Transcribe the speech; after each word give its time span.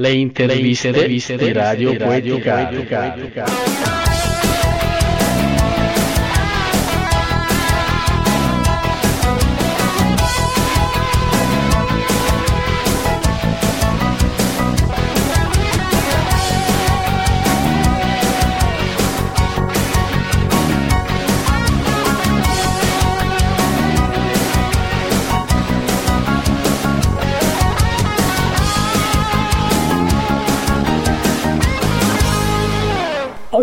Le 0.00 0.08
interviste, 0.08 0.92
Le 0.92 0.96
interviste 0.96 1.36
di 1.36 1.52
Radio 1.52 1.94
Poetica. 1.94 3.99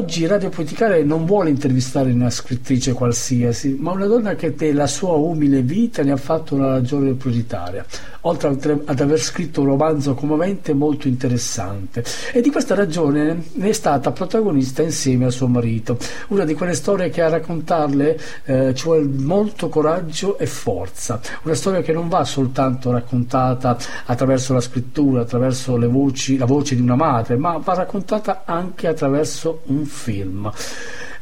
Oggi 0.08 0.26
Radio 0.26 0.48
Poeticale 0.48 1.04
non 1.04 1.26
vuole 1.26 1.50
intervistare 1.50 2.14
una 2.14 2.30
scrittrice 2.30 2.94
qualsiasi, 2.94 3.76
ma 3.78 3.92
una 3.92 4.06
donna 4.06 4.36
che 4.36 4.56
della 4.56 4.88
sua 4.88 5.16
umile 5.16 5.62
vita 5.62 6.02
ne 6.02 6.14
ha 6.14 6.18
fatto 6.18 6.56
una 6.56 6.68
ragione 6.70 7.12
prioritaria, 7.12 7.86
oltre 8.22 8.84
ad 8.86 9.00
aver 9.02 9.20
scritto 9.20 9.60
un 9.60 9.68
romanzo 9.68 10.14
commovente 10.14 10.74
molto 10.74 11.10
interessante. 11.10 12.06
E 12.32 12.40
di 12.40 12.50
questa 12.50 12.74
ragione 12.74 13.48
ne 13.52 13.68
è 13.68 13.74
stata 13.74 14.12
protagonista 14.12 14.82
insieme 14.82 15.26
a 15.26 15.30
suo 15.30 15.50
marito. 15.50 15.98
Una 16.30 16.46
di 16.46 16.54
quelle 16.54 16.74
storie 16.74 17.10
che 17.10 17.22
a 17.22 17.28
raccontarle 17.28 18.20
eh, 18.46 18.74
ci 18.76 18.86
vuole 18.86 19.04
molto 19.04 19.68
coraggio 19.68 20.38
e 20.38 20.46
forza. 20.46 21.20
Una 21.44 21.54
storia 21.54 21.82
che 21.82 21.92
non 21.92 22.08
va 22.08 22.24
soltanto 22.24 22.92
raccontata 22.92 23.78
attraverso 24.06 24.54
la 24.54 24.62
scrittura, 24.62 25.24
attraverso 25.24 25.78
voci, 25.90 26.38
la 26.38 26.46
voce 26.46 26.76
di 26.76 26.82
una 26.82 26.96
madre, 26.96 27.36
ma 27.36 27.58
va 27.58 27.74
raccontata 27.74 28.44
anche 28.46 28.88
attraverso 28.88 29.64
un 29.66 29.84
film. 29.84 29.96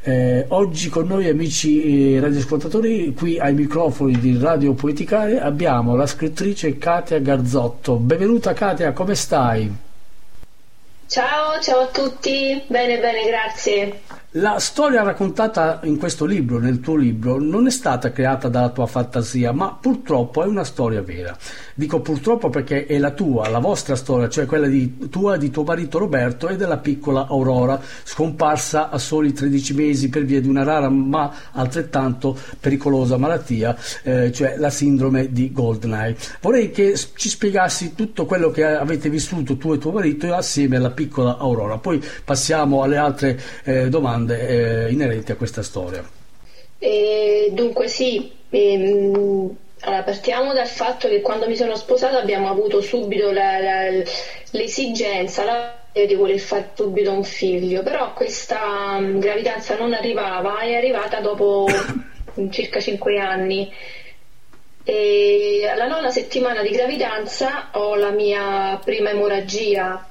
Eh, 0.01 0.45
oggi 0.49 0.89
con 0.89 1.07
noi 1.07 1.27
amici 1.27 2.13
eh, 2.13 2.19
radioascoltatori, 2.19 3.13
qui 3.15 3.39
ai 3.39 3.53
microfoni 3.53 4.19
di 4.19 4.37
Radio 4.37 4.73
Poeticare 4.73 5.39
abbiamo 5.39 5.95
la 5.95 6.05
scrittrice 6.05 6.77
Katia 6.77 7.19
Garzotto. 7.19 7.95
Benvenuta 7.95 8.53
Katia, 8.53 8.93
come 8.93 9.15
stai? 9.15 9.83
Ciao, 11.07 11.59
ciao 11.61 11.79
a 11.81 11.87
tutti, 11.87 12.61
bene, 12.67 12.99
bene, 12.99 13.25
grazie. 13.25 14.01
La 14.37 14.59
storia 14.59 15.01
raccontata 15.01 15.79
in 15.83 15.97
questo 15.97 16.25
libro, 16.25 16.59
nel 16.59 16.81
tuo 16.81 16.95
libro, 16.95 17.39
non 17.39 17.67
è 17.67 17.69
stata 17.69 18.11
creata 18.11 18.49
dalla 18.49 18.69
tua 18.69 18.85
fantasia, 18.85 19.53
ma 19.53 19.77
purtroppo 19.79 20.43
è 20.43 20.45
una 20.45 20.63
storia 20.63 21.01
vera. 21.01 21.37
Dico 21.77 21.99
purtroppo 21.99 22.49
perché 22.49 22.85
è 22.85 22.97
la 22.97 23.11
tua, 23.11 23.49
la 23.49 23.59
vostra 23.59 23.97
storia, 23.97 24.29
cioè 24.29 24.45
quella 24.45 24.67
di, 24.67 25.09
tua, 25.09 25.35
di 25.35 25.49
tuo 25.49 25.63
marito 25.63 25.97
Roberto 25.97 26.47
e 26.47 26.55
della 26.55 26.77
piccola 26.77 27.27
Aurora, 27.27 27.81
scomparsa 28.05 28.89
a 28.89 28.97
soli 28.97 29.33
13 29.33 29.73
mesi 29.73 30.07
per 30.07 30.23
via 30.23 30.39
di 30.39 30.47
una 30.47 30.63
rara 30.63 30.87
ma 30.87 31.33
altrettanto 31.51 32.37
pericolosa 32.61 33.17
malattia, 33.17 33.75
eh, 34.03 34.31
cioè 34.31 34.55
la 34.55 34.69
sindrome 34.69 35.33
di 35.33 35.51
Goldeneye. 35.51 36.15
Vorrei 36.39 36.71
che 36.71 36.95
ci 36.95 37.27
spiegassi 37.27 37.93
tutto 37.93 38.25
quello 38.25 38.51
che 38.51 38.63
avete 38.63 39.09
vissuto 39.09 39.57
tu 39.57 39.73
e 39.73 39.77
tuo 39.77 39.91
marito 39.91 40.33
assieme 40.33 40.77
alla 40.77 40.91
piccola 40.91 41.35
Aurora, 41.35 41.77
poi 41.77 42.01
passiamo 42.23 42.83
alle 42.83 42.95
altre 42.95 43.37
eh, 43.65 43.89
domande 43.89 44.85
eh, 44.87 44.91
inerenti 44.93 45.33
a 45.33 45.35
questa 45.35 45.61
storia. 45.61 46.01
Eh, 46.79 47.51
dunque 47.53 47.89
sì, 47.89 48.31
ehm, 48.49 49.55
allora, 49.85 50.01
partiamo 50.01 50.51
dal 50.51 50.67
fatto 50.67 51.07
che 51.07 51.21
quando 51.21 51.47
mi 51.47 51.55
sono 51.55 51.75
sposata 51.75 52.17
abbiamo 52.17 52.49
avuto 52.49 52.81
subito 52.81 53.31
la, 53.31 53.59
la, 53.59 54.03
l'esigenza 54.51 55.43
la, 55.43 55.77
di 55.91 56.15
voler 56.15 56.39
fare 56.39 56.71
subito 56.73 57.11
un 57.11 57.23
figlio, 57.23 57.83
però 57.83 58.13
questa 58.13 58.95
um, 58.97 59.19
gravidanza 59.19 59.77
non 59.77 59.93
arrivava, 59.93 60.59
è 60.61 60.73
arrivata 60.73 61.19
dopo 61.19 61.67
circa 62.49 62.79
5 62.79 63.19
anni. 63.19 63.71
E 64.83 65.67
alla 65.71 65.87
nona 65.87 66.09
settimana 66.09 66.63
di 66.63 66.69
gravidanza 66.69 67.69
ho 67.73 67.93
la 67.95 68.09
mia 68.09 68.79
prima 68.83 69.11
emorragia 69.11 70.03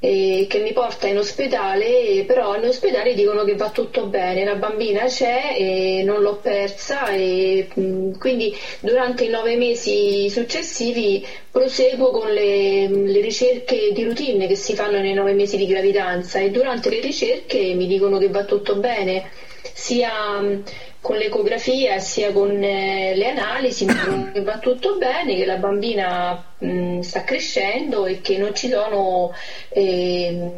eh, 0.00 0.46
che 0.48 0.60
mi 0.60 0.72
porta 0.72 1.08
in 1.08 1.18
ospedale, 1.18 2.24
però 2.26 2.56
in 2.56 2.64
ospedale 2.64 3.14
dicono 3.14 3.42
che 3.44 3.56
va 3.56 3.70
tutto 3.70 4.06
bene, 4.06 4.44
la 4.44 4.54
bambina 4.54 5.06
c'è 5.06 5.56
e 5.58 6.02
non 6.04 6.22
l'ho 6.22 6.36
persa 6.36 7.08
e 7.10 7.68
mh, 7.72 8.18
quindi 8.18 8.54
durante 8.80 9.24
i 9.24 9.28
nove 9.28 9.56
mesi 9.56 10.28
successivi 10.30 11.26
proseguo 11.50 12.10
con 12.10 12.32
le, 12.32 12.86
le, 12.86 13.20
ricerche 13.20 13.90
di 13.92 14.04
routine 14.04 14.46
che 14.46 14.54
si 14.54 14.74
fanno 14.74 15.00
nei 15.00 15.14
nove 15.14 15.32
mesi 15.32 15.56
di 15.56 15.66
gravidanza 15.66 16.38
e 16.38 16.50
durante 16.50 16.90
le 16.90 17.00
ricerche 17.00 17.74
mi 17.74 17.86
dicono 17.86 18.18
che 18.18 18.28
va 18.28 18.44
tutto 18.44 18.76
bene, 18.76 19.30
sia 19.72 20.40
mh, 20.40 20.62
con 21.00 21.16
l'ecografia 21.16 21.98
sia 21.98 22.32
con 22.32 22.62
eh, 22.62 23.14
le 23.14 23.28
analisi 23.28 23.84
mi 23.84 23.94
dicono 23.94 24.30
che 24.32 24.42
va 24.42 24.58
tutto 24.58 24.96
bene, 24.96 25.36
che 25.36 25.44
la 25.44 25.56
bambina 25.56 26.44
mh, 26.58 27.00
sta 27.00 27.24
crescendo 27.24 28.06
e 28.06 28.20
che 28.20 28.36
non 28.36 28.54
ci 28.54 28.68
sono 28.68 29.32
eh, 29.68 30.50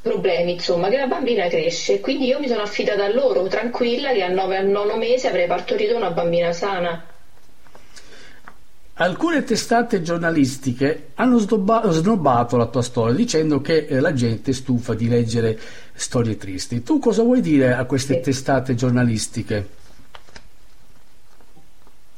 problemi, 0.00 0.52
insomma, 0.52 0.88
che 0.88 0.96
la 0.96 1.06
bambina 1.06 1.46
cresce. 1.48 2.00
Quindi 2.00 2.26
io 2.26 2.40
mi 2.40 2.48
sono 2.48 2.62
affidata 2.62 3.04
a 3.04 3.12
loro, 3.12 3.46
tranquilla 3.46 4.12
che 4.12 4.22
a 4.22 4.28
9 4.28 4.56
al 4.56 4.66
nono 4.66 4.96
mese 4.96 5.28
avrei 5.28 5.46
partorito 5.46 5.96
una 5.96 6.10
bambina 6.10 6.52
sana. 6.52 7.06
Alcune 9.02 9.42
testate 9.42 10.00
giornalistiche 10.00 11.08
hanno 11.14 11.38
snobbato 11.38 12.56
la 12.56 12.66
tua 12.66 12.82
storia 12.82 13.12
dicendo 13.12 13.60
che 13.60 13.86
eh, 13.86 13.98
la 13.98 14.12
gente 14.12 14.52
è 14.52 14.54
stufa 14.54 14.94
di 14.94 15.08
leggere 15.08 15.58
storie 15.92 16.36
tristi. 16.36 16.84
Tu 16.84 17.00
cosa 17.00 17.24
vuoi 17.24 17.40
dire 17.40 17.72
a 17.72 17.84
queste 17.84 18.20
testate 18.20 18.76
giornalistiche? 18.76 19.68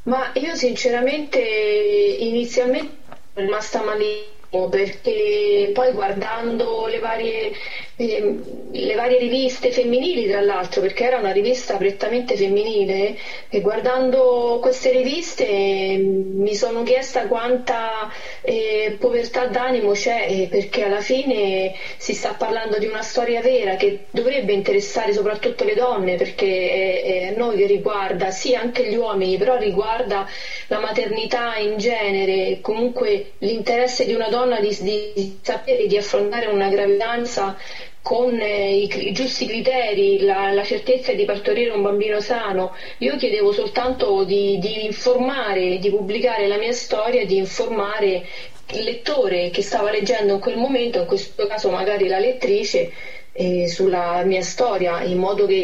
Ma 0.03 0.31
io 0.35 0.55
sinceramente 0.57 1.39
inizialmente 1.41 2.97
sono 3.33 3.47
rimasta 3.47 3.83
malissimo 3.83 4.34
perché 4.69 5.71
poi 5.73 5.93
guardando 5.93 6.87
le 6.87 6.99
varie, 7.01 7.53
eh, 7.97 8.35
le 8.71 8.95
varie, 8.95 9.19
riviste 9.19 9.71
femminili 9.71 10.27
tra 10.27 10.41
l'altro 10.41 10.81
perché 10.81 11.05
era 11.05 11.19
una 11.19 11.31
rivista 11.31 11.77
prettamente 11.77 12.37
femminile 12.37 13.17
e 13.49 13.61
guardando 13.61 14.59
queste 14.61 14.91
riviste 14.91 15.47
eh, 15.47 15.97
mi 15.99 16.55
sono 16.55 16.83
chiesta 16.83 17.27
quanta 17.27 18.11
eh, 18.43 18.97
povertà 18.99 19.47
d'animo 19.47 19.93
c'è 19.93 20.27
eh, 20.29 20.49
perché 20.49 20.83
alla 20.83 21.01
fine 21.01 21.73
si 21.97 22.15
sta 22.15 22.35
parlando 22.39 22.79
di 22.79 22.87
una 22.87 23.03
storia 23.03 23.41
vera 23.41 23.75
che 23.77 24.05
dovrebbe 24.11 24.53
interessare 24.53 25.13
soprattutto 25.13 25.65
le 25.65 25.75
donne 25.75 26.17
perché 26.17 27.03
è, 27.03 27.29
è 27.29 27.31
noi 27.35 27.57
che 27.57 27.67
riguarda 27.67 28.31
sì 28.31 28.55
anche 28.55 28.89
gli 28.89 28.95
uomini 28.95 29.37
però 29.37 29.57
riguarda 29.57 30.27
la 30.69 30.79
maternità 30.79 31.57
in 31.57 31.77
genere 31.77 32.59
comunque 32.61 33.33
l'interesse 33.39 34.05
di 34.05 34.13
una 34.13 34.29
donna 34.29 34.43
donna 34.45 34.61
di, 34.61 34.77
di 34.81 35.39
sapere 35.41 35.87
di 35.87 35.97
affrontare 35.97 36.47
una 36.47 36.69
gravidanza 36.69 37.57
con 38.03 38.39
eh, 38.39 38.77
i, 38.77 39.09
i, 39.09 39.13
giusti 39.13 39.47
criteri, 39.47 40.21
la, 40.21 40.53
la, 40.53 40.63
certezza 40.63 41.15
di 41.15 41.25
partorire 41.25 41.71
un 41.71 41.81
bambino 41.81 42.21
sano. 42.21 42.75
Io 42.99 43.17
chiedevo 43.17 43.51
soltanto 43.53 44.25
di, 44.25 44.59
di, 44.59 44.85
informare, 44.85 45.79
di 45.79 45.89
pubblicare 45.89 46.47
la 46.47 46.59
mia 46.59 46.73
storia, 46.73 47.25
di 47.25 47.39
informare 47.39 48.27
il 48.73 48.83
lettore 48.83 49.49
che 49.49 49.63
stava 49.63 49.91
leggendo 49.91 50.35
in 50.35 50.39
quel 50.39 50.59
momento, 50.59 51.01
in 51.01 51.07
questo 51.07 51.47
caso 51.47 51.71
magari 51.71 52.07
la 52.07 52.19
lettrice, 52.19 52.93
eh, 53.33 53.67
sulla 53.67 54.23
mia 54.25 54.43
storia, 54.43 55.03
in 55.03 55.19
modo 55.19 55.47
che 55.47 55.55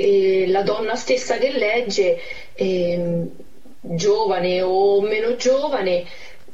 eh, 0.43 0.46
la 0.49 0.62
donna 0.62 0.96
stessa 0.96 1.37
che 1.37 1.50
legge, 1.50 2.19
ehm, 2.55 3.28
giovane 3.82 4.60
o 4.62 5.00
meno 5.00 5.37
giovane, 5.37 6.05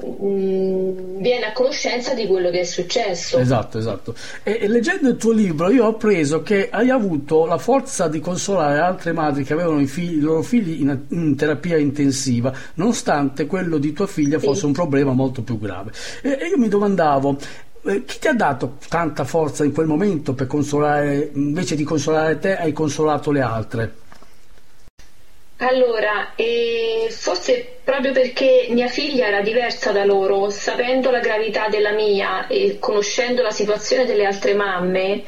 Mm, 0.05 1.21
viene 1.21 1.47
a 1.47 1.53
conoscenza 1.53 2.13
di 2.13 2.27
quello 2.27 2.51
che 2.51 2.61
è 2.61 2.65
successo. 2.65 3.39
Esatto, 3.39 3.79
esatto. 3.79 4.15
E, 4.43 4.59
e, 4.61 4.69
leggendo 4.69 5.09
il 5.09 5.17
tuo 5.17 5.33
libro 5.33 5.71
io 5.71 5.87
ho 5.87 5.89
appreso 5.89 6.43
che 6.43 6.69
hai 6.71 6.91
avuto 6.91 7.47
la 7.47 7.57
forza 7.57 8.07
di 8.07 8.21
consolare 8.21 8.79
altre 8.79 9.13
madri 9.13 9.43
che 9.43 9.55
avevano 9.55 9.81
i, 9.81 9.87
figli, 9.87 10.19
i 10.19 10.21
loro 10.21 10.43
figli 10.43 10.83
in, 10.83 10.99
in, 11.09 11.35
terapia 11.35 11.79
intensiva, 11.79 12.53
nonostante 12.75 13.47
quello 13.47 13.79
di 13.79 13.95
tua 13.95 14.07
figlia 14.07 14.39
fosse 14.39 14.61
sì. 14.61 14.67
un 14.67 14.73
problema 14.73 15.13
molto 15.13 15.43
più 15.43 15.59
grave. 15.59 15.93
E, 16.21 16.39
e 16.41 16.47
io 16.49 16.59
mi 16.59 16.69
domandavo, 16.69 17.39
eh, 17.87 18.05
chi 18.05 18.19
ti 18.19 18.29
ha 18.29 18.35
dato 18.35 18.77
tanta 18.89 19.25
forza 19.25 19.65
in 19.65 19.73
quel 19.73 19.87
momento 19.87 20.35
per 20.35 20.47
consolare, 20.47 21.31
invece 21.33 21.75
di 21.75 21.85
consolare 21.85 22.39
te, 22.39 22.55
hai 22.55 22.73
consolato 22.73 23.31
le 23.31 23.41
altre? 23.41 23.95
Allora, 25.59 26.35
eh, 26.35 27.09
forse 27.11 27.79
proprio 27.83 28.13
perché 28.13 28.67
mia 28.71 28.89
figlia 28.89 29.27
era 29.27 29.41
diversa 29.41 29.91
da 29.91 30.05
loro, 30.05 30.51
sapendo 30.51 31.11
la 31.11 31.21
gravità 31.21 31.69
della 31.69 31.93
mia 31.93 32.47
e 32.47 32.77
conoscendo 32.79 33.41
la 33.43 33.51
situazione 33.51 34.05
delle 34.05 34.27
altre 34.27 34.53
mamme, 34.53 35.23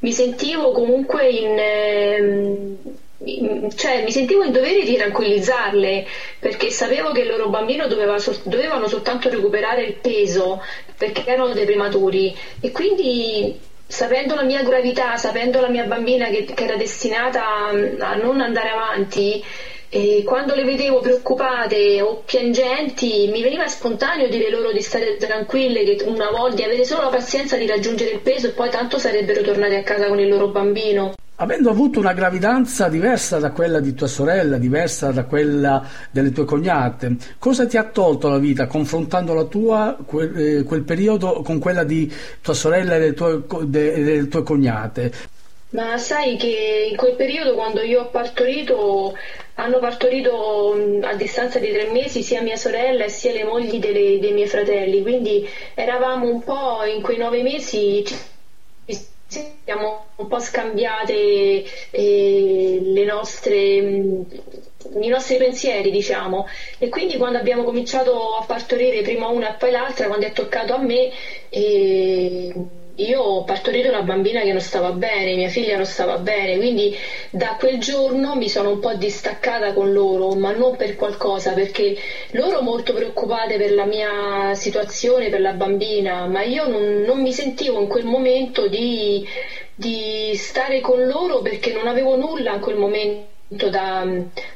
mi 0.00 0.12
sentivo 0.12 0.70
comunque 0.70 1.28
in, 1.28 1.58
eh, 1.58 3.70
cioè, 3.74 4.02
mi 4.02 4.12
sentivo 4.12 4.44
in 4.44 4.52
dovere 4.52 4.84
di 4.84 4.96
tranquillizzarle 4.96 6.06
perché 6.38 6.70
sapevo 6.70 7.10
che 7.12 7.22
il 7.22 7.28
loro 7.28 7.48
bambino 7.48 7.86
doveva, 7.88 8.16
dovevano 8.44 8.86
soltanto 8.86 9.28
recuperare 9.30 9.82
il 9.82 9.94
peso 9.94 10.62
perché 10.96 11.24
erano 11.26 11.54
dei 11.54 11.64
prematuri. 11.64 12.36
E 12.60 12.70
quindi 12.70 13.58
sapendo 13.86 14.34
la 14.34 14.42
mia 14.42 14.62
gravità, 14.62 15.16
sapendo 15.16 15.60
la 15.60 15.68
mia 15.68 15.84
bambina 15.84 16.28
che, 16.28 16.44
che 16.44 16.64
era 16.64 16.76
destinata 16.76 17.66
a 17.66 18.14
non 18.14 18.40
andare 18.40 18.70
avanti, 18.70 19.42
e 19.94 20.22
quando 20.24 20.54
le 20.54 20.64
vedevo 20.64 21.00
preoccupate 21.00 22.00
o 22.00 22.22
piangenti 22.24 23.28
mi 23.30 23.42
veniva 23.42 23.68
spontaneo 23.68 24.26
dire 24.30 24.48
loro 24.48 24.72
di 24.72 24.80
stare 24.80 25.18
tranquille, 25.18 25.84
che 25.84 26.02
una 26.04 26.30
volta 26.30 26.56
di 26.56 26.62
avere 26.62 26.86
solo 26.86 27.02
la 27.02 27.08
pazienza 27.10 27.58
di 27.58 27.66
raggiungere 27.66 28.12
il 28.12 28.20
peso 28.20 28.46
e 28.46 28.50
poi 28.52 28.70
tanto 28.70 28.98
sarebbero 28.98 29.42
tornati 29.42 29.74
a 29.74 29.82
casa 29.82 30.06
con 30.06 30.18
il 30.18 30.28
loro 30.28 30.48
bambino. 30.48 31.12
Avendo 31.34 31.68
avuto 31.68 31.98
una 31.98 32.14
gravidanza 32.14 32.88
diversa 32.88 33.38
da 33.38 33.50
quella 33.50 33.80
di 33.80 33.92
tua 33.92 34.06
sorella, 34.06 34.56
diversa 34.56 35.10
da 35.10 35.24
quella 35.24 35.86
delle 36.10 36.32
tue 36.32 36.46
cognate, 36.46 37.16
cosa 37.38 37.66
ti 37.66 37.76
ha 37.76 37.84
tolto 37.84 38.30
la 38.30 38.38
vita 38.38 38.66
confrontando 38.66 39.34
la 39.34 39.44
tua, 39.44 39.98
quel, 40.06 40.38
eh, 40.38 40.62
quel 40.62 40.84
periodo 40.84 41.42
con 41.42 41.58
quella 41.58 41.84
di 41.84 42.10
tua 42.40 42.54
sorella 42.54 42.94
e 42.94 42.98
delle 42.98 43.12
tue, 43.12 43.42
de, 43.66 44.02
delle 44.02 44.28
tue 44.28 44.42
cognate? 44.42 45.12
Ma 45.72 45.96
sai 45.96 46.36
che 46.36 46.86
in 46.90 46.96
quel 46.96 47.14
periodo 47.14 47.54
quando 47.54 47.80
io 47.80 48.02
ho 48.02 48.08
partorito 48.08 49.16
hanno 49.54 49.78
partorito 49.78 50.72
a 51.02 51.14
distanza 51.14 51.58
di 51.58 51.70
tre 51.72 51.86
mesi 51.86 52.22
sia 52.22 52.40
mia 52.42 52.56
sorella 52.56 53.08
sia 53.08 53.32
le 53.32 53.44
mogli 53.44 53.78
delle, 53.78 54.18
dei 54.18 54.32
miei 54.32 54.46
fratelli, 54.46 55.02
quindi 55.02 55.46
eravamo 55.74 56.28
un 56.28 56.42
po' 56.42 56.84
in 56.84 57.00
quei 57.00 57.16
nove 57.18 57.42
mesi 57.42 58.02
ci 59.32 59.54
siamo 59.64 60.04
un 60.16 60.26
po' 60.26 60.38
scambiate 60.40 61.64
eh, 61.90 63.04
nostre 63.06 63.56
i 65.00 65.08
nostri 65.08 65.36
pensieri, 65.36 65.90
diciamo. 65.90 66.46
E 66.78 66.88
quindi 66.88 67.16
quando 67.16 67.38
abbiamo 67.38 67.62
cominciato 67.64 68.34
a 68.36 68.44
partorire 68.44 69.00
prima 69.02 69.28
una 69.28 69.54
e 69.54 69.56
poi 69.56 69.70
l'altra, 69.70 70.06
quando 70.06 70.26
è 70.26 70.32
toccato 70.32 70.74
a 70.74 70.78
me, 70.78 71.10
eh, 71.48 72.52
io 73.04 73.20
ho 73.20 73.42
partorito 73.42 73.88
una 73.88 74.02
bambina 74.02 74.42
che 74.42 74.50
non 74.52 74.60
stava 74.60 74.92
bene, 74.92 75.34
mia 75.34 75.48
figlia 75.48 75.76
non 75.76 75.84
stava 75.84 76.16
bene, 76.16 76.56
quindi 76.56 76.94
da 77.30 77.56
quel 77.58 77.78
giorno 77.78 78.34
mi 78.34 78.48
sono 78.48 78.68
un 78.70 78.78
po' 78.78 78.92
distaccata 78.94 79.72
con 79.72 79.92
loro, 79.92 80.30
ma 80.32 80.50
non 80.50 80.76
per 80.76 80.94
qualcosa, 80.94 81.52
perché 81.52 81.94
loro 82.30 82.60
molto 82.60 82.92
preoccupate 82.92 83.56
per 83.56 83.72
la 83.72 83.84
mia 83.84 84.54
situazione, 84.54 85.28
per 85.28 85.40
la 85.40 85.52
bambina, 85.52 86.26
ma 86.26 86.42
io 86.42 86.66
non, 86.66 87.02
non 87.02 87.20
mi 87.20 87.32
sentivo 87.32 87.78
in 87.78 87.86
quel 87.86 88.04
momento 88.04 88.66
di, 88.66 89.22
di 89.74 90.32
stare 90.34 90.80
con 90.80 91.06
loro 91.06 91.40
perché 91.40 91.72
non 91.72 91.86
avevo 91.86 92.14
nulla 92.14 92.54
in 92.54 92.60
quel 92.60 92.76
momento. 92.76 93.30
Da, 93.52 94.02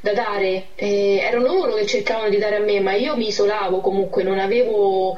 da, 0.00 0.12
dare 0.14 0.68
eh, 0.74 1.18
erano 1.20 1.44
loro 1.44 1.74
che 1.74 1.84
cercavano 1.84 2.30
di 2.30 2.38
dare 2.38 2.54
a 2.54 2.60
me 2.60 2.80
ma 2.80 2.94
io 2.94 3.14
mi 3.14 3.26
isolavo 3.26 3.80
comunque 3.80 4.22
non 4.22 4.38
avevo 4.38 5.14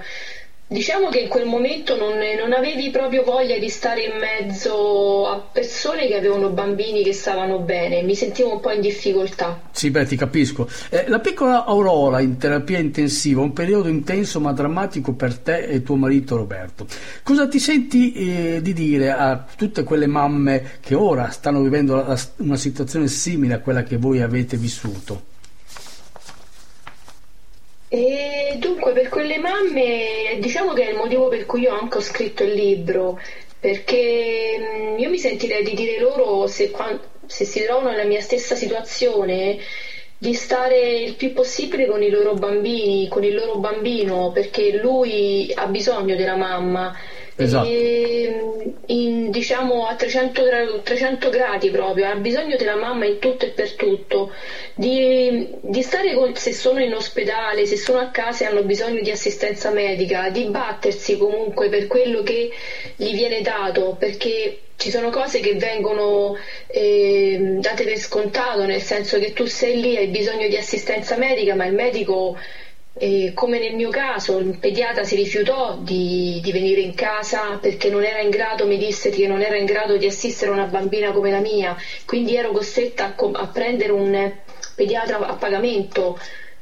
Diciamo 0.71 1.09
che 1.09 1.21
in 1.21 1.29
quel 1.29 1.47
momento 1.47 1.97
non, 1.97 2.19
non, 2.39 2.53
avevi 2.53 2.91
proprio 2.91 3.25
voglia 3.25 3.57
di 3.57 3.71
stare 3.71 4.03
in 4.03 4.19
mezzo 4.19 5.27
a 5.27 5.39
persone 5.39 6.07
che 6.07 6.15
avevano 6.15 6.51
bambini 6.51 7.03
che 7.03 7.15
stavano 7.15 7.61
bene, 7.61 8.03
mi 8.03 8.15
sentivo 8.15 8.53
un 8.53 8.61
po' 8.61 8.73
in 8.73 8.83
difficoltà. 8.83 9.63
Sì, 9.71 9.89
beh, 9.89 10.05
ti 10.05 10.17
capisco. 10.17 10.69
Eh, 10.91 11.09
la 11.09 11.21
piccola 11.21 11.65
Aurora 11.65 12.21
in 12.21 12.37
terapia 12.37 12.77
intensiva, 12.77 13.41
un 13.41 13.55
periodo 13.55 13.89
intenso 13.89 14.41
ma 14.41 14.53
drammatico 14.53 15.15
per 15.15 15.39
te 15.39 15.61
e 15.61 15.83
tuo 15.83 15.97
marito 15.97 16.37
Roberto. 16.37 16.87
Cosa 17.23 17.49
ti 17.49 17.59
senti 17.59 18.13
eh, 18.13 18.61
di 18.61 18.75
dire 18.75 19.11
a 19.11 19.47
tutte 19.57 19.85
quelle 19.85 20.07
mamme 20.07 20.73
che 20.81 20.95
ora 20.95 21.31
stanno 21.31 21.63
vivendo 21.63 21.97
la, 21.97 22.21
una 22.37 22.57
situazione 22.57 23.09
simile 23.09 23.55
a 23.55 23.61
quella 23.61 23.85
che 23.85 23.97
voi 23.97 24.21
avete 24.21 24.59
vissuto? 24.59 25.37
E 27.91 28.57
dunque, 28.59 28.93
per 28.93 29.09
quelle 29.09 29.39
mamme, 29.39 30.37
diciamo 30.39 30.75
che 30.75 30.85
è 30.85 30.89
il 30.91 30.95
motivo 30.97 31.29
per 31.29 31.47
cui 31.47 31.63
io 31.63 31.71
anche 31.73 31.97
ho 31.97 32.01
scritto 32.01 32.43
il 32.43 32.53
libro, 32.53 33.19
perché 33.59 34.57
mm, 34.59 34.99
io 34.99 35.09
mi 35.09 35.19
sentirei 35.19 35.63
di 35.63 35.73
dire 35.73 35.99
loro, 35.99 36.47
se, 36.47 36.71
se 37.27 37.45
si 37.45 37.63
trovano 37.63 37.89
nella 37.89 38.05
mia 38.05 38.21
stessa 38.21 38.55
situazione, 38.55 39.57
di 40.19 40.35
stare 40.35 40.99
il 40.99 41.15
più 41.15 41.33
possibile 41.33 41.87
con 41.87 42.03
i 42.03 42.11
loro 42.11 42.35
bambini, 42.35 43.09
con 43.09 43.25
il 43.25 43.33
loro 43.35 43.57
bambino, 43.57 44.31
perché 44.33 44.71
lui 44.71 45.51
ha 45.55 45.67
bisogno 45.67 46.15
della 46.15 46.35
mamma 46.35 46.93
esatto. 47.39 47.67
e, 47.67 48.75
in, 48.87 49.31
diciamo 49.31 49.87
a 49.87 49.95
300, 49.95 50.81
300, 50.83 51.31
gradi 51.31 51.71
proprio, 51.71 52.09
ha 52.09 52.15
bisogno 52.17 52.57
della 52.57 52.77
mamma 52.77 53.07
in 53.07 53.19
tutto 53.19 53.45
e 53.45 53.51
per 53.51 53.73
tutto, 53.75 54.33
di, 54.75 55.49
di 55.61 55.83
stare 55.83 56.15
con, 56.15 56.35
se 56.37 56.53
sono 56.53 56.81
in 56.81 56.95
ospedale, 56.95 57.67
se 57.67 57.77
sono 57.77 57.99
a 57.99 58.09
casa 58.09 58.45
e 58.45 58.49
hanno 58.49 58.63
bisogno 58.63 59.01
di 59.01 59.11
assistenza 59.11 59.71
medica, 59.71 60.29
di 60.31 60.45
battersi 60.45 61.17
comunque 61.17 61.69
per 61.69 61.87
quello 61.87 62.23
che 62.23 62.51
gli 62.97 63.15
viene 63.15 63.41
dato, 63.43 63.97
perché 63.99 64.61
ci 64.79 64.91
sono 64.91 65.11
cose 65.11 65.41
che 65.41 65.55
vengono 65.55 66.37
eh, 66.69 67.57
date 67.59 67.85
per 67.85 67.99
scontato, 67.99 68.65
nel 68.65 68.81
senso 68.81 69.19
che 69.19 69.33
tu 69.33 69.45
sei 69.45 69.81
lì, 69.81 69.97
hai 69.97 70.07
bisogno 70.07 70.47
di 70.47 70.57
assistenza 70.57 71.17
medica, 71.17 71.55
ma 71.55 71.67
il 71.67 71.75
medico 71.75 72.39
e 72.99 73.31
come 73.33 73.59
nel 73.59 73.75
mio 73.75 73.91
caso, 73.91 74.39
il 74.39 74.59
pediatra 74.59 75.05
si 75.05 75.15
rifiutò 75.15 75.77
di, 75.79 76.41
di, 76.43 76.51
venire 76.51 76.81
in 76.81 76.95
casa 76.95 77.57
perché 77.61 77.89
non 77.89 78.03
era 78.03 78.21
in 78.21 78.29
grado, 78.29 78.67
mi 78.67 78.77
disse 78.77 79.09
che 79.09 79.27
non 79.27 79.41
era 79.41 79.57
in 79.57 79.65
grado 79.65 79.97
di 79.97 80.05
assistere 80.05 80.51
una 80.51 80.67
bambina 80.67 81.13
come 81.13 81.31
la 81.31 81.39
mia, 81.39 81.77
quindi 82.05 82.35
ero 82.35 82.51
costretta 82.51 83.05
a, 83.05 83.31
a 83.33 83.47
prendere 83.47 83.93
un 83.93 84.31
pediatra 84.75 85.19
a 85.19 85.35
pagamento 85.35 86.19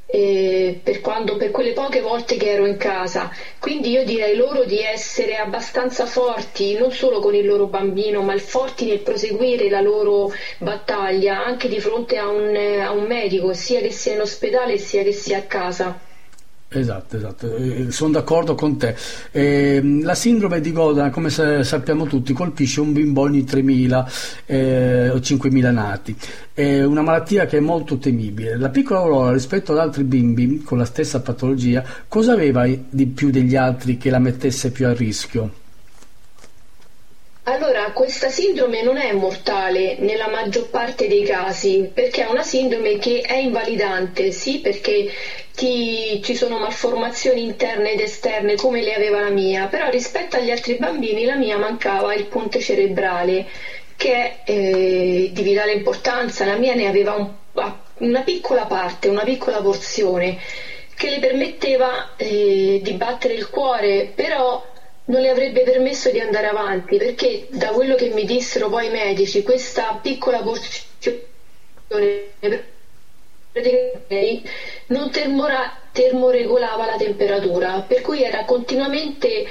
eh, 0.07 0.79
per, 0.83 1.01
quando, 1.01 1.37
per 1.37 1.51
quelle 1.51 1.73
poche 1.73 2.01
volte 2.01 2.37
che 2.37 2.51
ero 2.51 2.67
in 2.67 2.77
casa. 2.77 3.31
Quindi 3.59 3.91
io 3.91 4.05
direi 4.05 4.35
loro 4.35 4.65
di 4.65 4.83
essere 4.83 5.37
abbastanza 5.37 6.05
forti, 6.05 6.75
non 6.75 6.93
solo 6.93 7.19
con 7.19 7.35
il 7.35 7.45
loro 7.45 7.67
bambino, 7.67 8.23
ma 8.23 8.37
forti 8.37 8.85
nel 8.85 9.01
proseguire 9.01 9.69
la 9.69 9.81
loro 9.81 10.31
battaglia 10.59 11.39
anche 11.39 11.69
di 11.69 11.81
fronte 11.81 12.17
a 12.19 12.29
un, 12.29 12.55
a 12.55 12.91
un 12.91 13.05
medico, 13.07 13.53
sia 13.53 13.81
che 13.81 13.91
sia 13.91 14.13
in 14.13 14.21
ospedale 14.21 14.77
sia 14.79 15.03
che 15.03 15.13
sia 15.13 15.39
a 15.39 15.43
casa. 15.43 15.97
Esatto, 16.69 17.17
esatto, 17.17 17.55
eh, 17.55 17.93
sono 17.93 18.11
d'accordo 18.11 18.57
con 18.57 18.77
te. 18.77 18.97
Eh, 19.31 19.81
la 20.03 20.17
sindrome 20.17 20.61
di 20.61 20.73
Godin, 20.73 21.11
come 21.11 21.31
sa- 21.31 21.63
sappiamo 21.63 22.07
tutti, 22.07 22.33
colpisce 22.33 22.81
un 22.81 22.93
bimbo 22.93 23.21
ogni 23.21 23.45
3.000 23.45 24.05
eh, 24.47 25.11
o 25.11 25.17
5.000 25.17 25.71
nati. 25.71 26.17
È 26.53 26.83
una 26.83 27.03
malattia 27.03 27.47
che 27.47 27.59
è 27.59 27.61
molto 27.61 27.99
temibile. 27.99 28.57
La 28.59 28.71
piccola 28.71 28.99
Aurora, 29.01 29.33
rispetto 29.33 29.73
ad 29.73 29.79
altri 29.79 30.03
bimbi 30.03 30.63
con 30.65 30.79
la 30.79 30.85
stessa 30.85 31.21
patologia, 31.21 31.85
cosa 32.09 32.33
aveva 32.33 32.67
di 32.67 33.07
più 33.07 33.31
degli 33.31 33.55
altri 33.55 33.97
che 33.97 34.11
la 34.11 34.19
mettesse 34.19 34.73
più 34.73 34.87
a 34.87 34.93
rischio? 34.93 35.65
Allora, 37.49 37.93
questa 37.93 38.29
sindrome 38.29 38.83
non 38.83 38.97
è 38.97 39.13
mortale 39.13 39.95
nella 39.99 40.27
maggior 40.27 40.69
parte 40.69 41.07
dei 41.07 41.23
casi, 41.23 41.89
perché 41.95 42.23
è 42.23 42.27
una 42.29 42.43
sindrome 42.43 42.99
che 42.99 43.21
è 43.21 43.37
invalidante, 43.37 44.33
sì, 44.33 44.59
perché 44.59 45.09
ti, 45.55 46.21
ci 46.25 46.35
sono 46.35 46.59
malformazioni 46.59 47.45
interne 47.45 47.93
ed 47.93 48.01
esterne 48.01 48.57
come 48.57 48.83
le 48.83 48.95
aveva 48.95 49.21
la 49.21 49.31
mia, 49.31 49.69
però 49.69 49.89
rispetto 49.91 50.35
agli 50.35 50.51
altri 50.51 50.75
bambini 50.75 51.25
la 51.25 51.37
mia 51.37 51.57
mancava 51.57 52.13
il 52.15 52.25
ponte 52.25 52.59
cerebrale, 52.59 53.47
che 53.95 54.13
è 54.13 54.37
eh, 54.45 55.31
di 55.31 55.43
vitale 55.43 55.71
importanza, 55.71 56.45
la 56.45 56.57
mia 56.57 56.75
ne 56.75 56.89
aveva 56.89 57.13
un, 57.13 57.31
una 57.99 58.23
piccola 58.23 58.65
parte, 58.65 59.07
una 59.07 59.23
piccola 59.23 59.61
porzione, 59.61 60.37
che 60.97 61.11
le 61.11 61.21
permetteva 61.21 62.17
eh, 62.17 62.81
di 62.83 62.93
battere 62.95 63.35
il 63.35 63.49
cuore, 63.49 64.11
però 64.13 64.75
non 65.07 65.21
le 65.21 65.29
avrebbe 65.29 65.63
permesso 65.63 66.11
di 66.11 66.21
andare 66.21 66.47
avanti 66.47 66.97
perché 66.97 67.47
da 67.51 67.71
quello 67.71 67.95
che 67.95 68.09
mi 68.09 68.25
dissero 68.25 68.69
poi 68.69 68.87
i 68.87 68.91
medici 68.91 69.43
questa 69.43 69.99
piccola 70.01 70.43
porzione 70.43 71.25
non 74.89 75.11
termora, 75.11 75.73
termoregolava 75.93 76.85
la 76.85 76.97
temperatura 76.97 77.85
per 77.87 78.01
cui 78.03 78.23
era 78.23 78.45
continuamente 78.45 79.45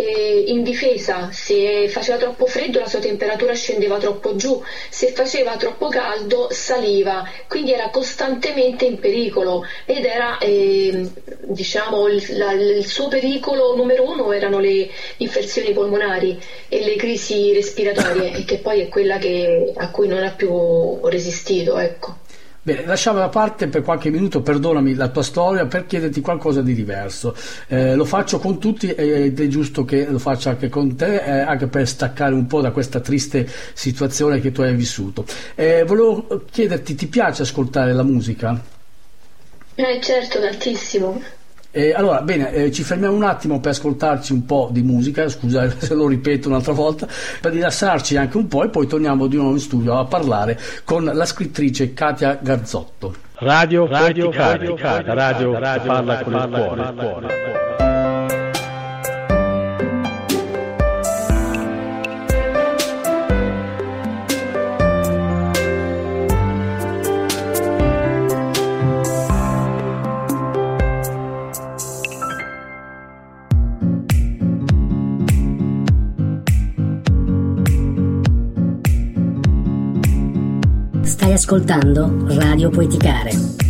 eh, 0.00 0.44
in 0.46 0.62
difesa, 0.62 1.30
se 1.30 1.88
faceva 1.88 2.16
troppo 2.16 2.46
freddo 2.46 2.80
la 2.80 2.86
sua 2.86 3.00
temperatura 3.00 3.54
scendeva 3.54 3.98
troppo 3.98 4.34
giù, 4.36 4.62
se 4.88 5.12
faceva 5.12 5.56
troppo 5.56 5.88
caldo 5.88 6.48
saliva, 6.50 7.28
quindi 7.46 7.72
era 7.72 7.90
costantemente 7.90 8.86
in 8.86 8.98
pericolo 8.98 9.64
ed 9.84 10.04
era 10.04 10.38
eh, 10.38 11.10
diciamo 11.42 12.08
il, 12.08 12.24
la, 12.36 12.52
il, 12.52 12.86
suo 12.86 13.08
pericolo 13.08 13.76
numero 13.76 14.08
uno 14.08 14.32
erano 14.32 14.58
le 14.58 14.88
infezioni 15.18 15.72
polmonari 15.72 16.40
e 16.68 16.82
le 16.82 16.96
crisi 16.96 17.52
respiratorie 17.52 18.44
che 18.46 18.58
poi 18.58 18.80
è 18.80 18.88
quella 18.88 19.18
che, 19.18 19.72
a 19.76 19.90
cui 19.90 20.08
non 20.08 20.22
ha 20.22 20.30
più 20.30 20.98
resistito. 21.08 21.78
Ecco. 21.78 22.28
Bene, 22.62 22.84
lasciamo 22.84 23.18
da 23.18 23.30
parte 23.30 23.68
per 23.68 23.80
qualche 23.80 24.10
minuto, 24.10 24.42
perdonami, 24.42 24.94
la 24.94 25.08
tua 25.08 25.22
storia 25.22 25.64
per 25.64 25.86
chiederti 25.86 26.20
qualcosa 26.20 26.60
di 26.60 26.74
diverso. 26.74 27.34
Eh, 27.68 27.94
lo 27.94 28.04
faccio 28.04 28.38
con 28.38 28.60
tutti 28.60 28.90
ed 28.90 29.40
è 29.40 29.46
giusto 29.46 29.86
che 29.86 30.04
lo 30.04 30.18
faccia 30.18 30.50
anche 30.50 30.68
con 30.68 30.94
te, 30.94 31.24
eh, 31.24 31.30
anche 31.40 31.68
per 31.68 31.88
staccare 31.88 32.34
un 32.34 32.46
po' 32.46 32.60
da 32.60 32.70
questa 32.70 33.00
triste 33.00 33.48
situazione 33.72 34.40
che 34.40 34.52
tu 34.52 34.60
hai 34.60 34.74
vissuto. 34.74 35.24
Eh, 35.54 35.84
volevo 35.84 36.44
chiederti, 36.50 36.94
ti 36.94 37.06
piace 37.06 37.42
ascoltare 37.42 37.94
la 37.94 38.02
musica? 38.02 38.62
Eh, 39.74 39.98
certo, 40.02 40.38
tantissimo. 40.40 41.18
Eh, 41.72 41.92
allora, 41.92 42.20
bene, 42.22 42.52
eh, 42.52 42.72
ci 42.72 42.82
fermiamo 42.82 43.14
un 43.14 43.22
attimo 43.22 43.60
per 43.60 43.70
ascoltarci 43.70 44.32
un 44.32 44.44
po' 44.44 44.68
di 44.72 44.82
musica, 44.82 45.28
scusa 45.28 45.70
se 45.78 45.94
lo 45.94 46.08
ripeto 46.08 46.48
un'altra 46.48 46.72
volta, 46.72 47.06
per 47.40 47.52
rilassarci 47.52 48.16
anche 48.16 48.36
un 48.36 48.48
po' 48.48 48.64
e 48.64 48.68
poi 48.68 48.86
torniamo 48.86 49.26
di 49.28 49.36
nuovo 49.36 49.52
in 49.52 49.60
studio 49.60 49.96
a 49.98 50.04
parlare 50.04 50.58
con 50.84 51.04
la 51.04 51.24
scrittrice 51.24 51.92
Katia 51.94 52.38
Garzotto. 52.40 53.14
Radio, 53.34 53.86
radio, 53.86 54.30
radio, 54.30 54.76
radio, 54.76 55.14
radio, 55.14 55.58
radio 55.58 55.92
parla 55.92 56.22
con 56.22 56.34
il 56.34 56.92
cuore. 56.92 57.89
Stai 81.10 81.32
ascoltando 81.32 82.24
Radio 82.36 82.70
Poeticare. 82.70 83.69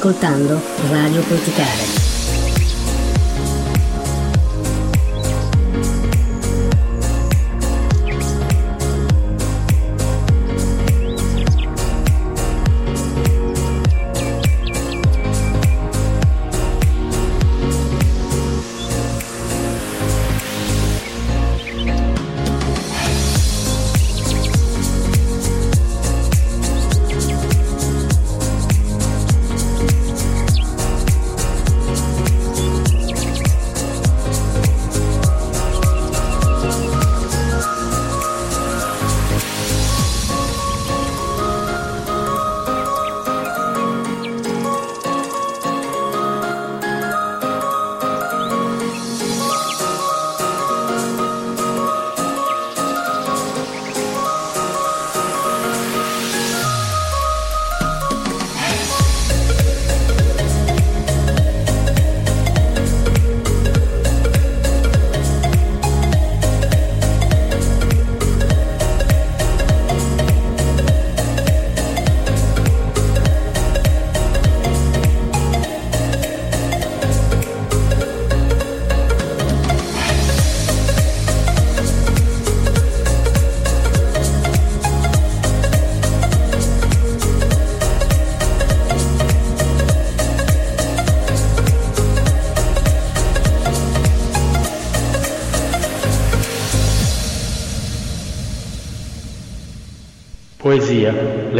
Ascoltando 0.00 0.58
Radio 0.88 1.20
Poeticare. 1.24 2.19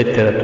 Poesia, 0.04 0.39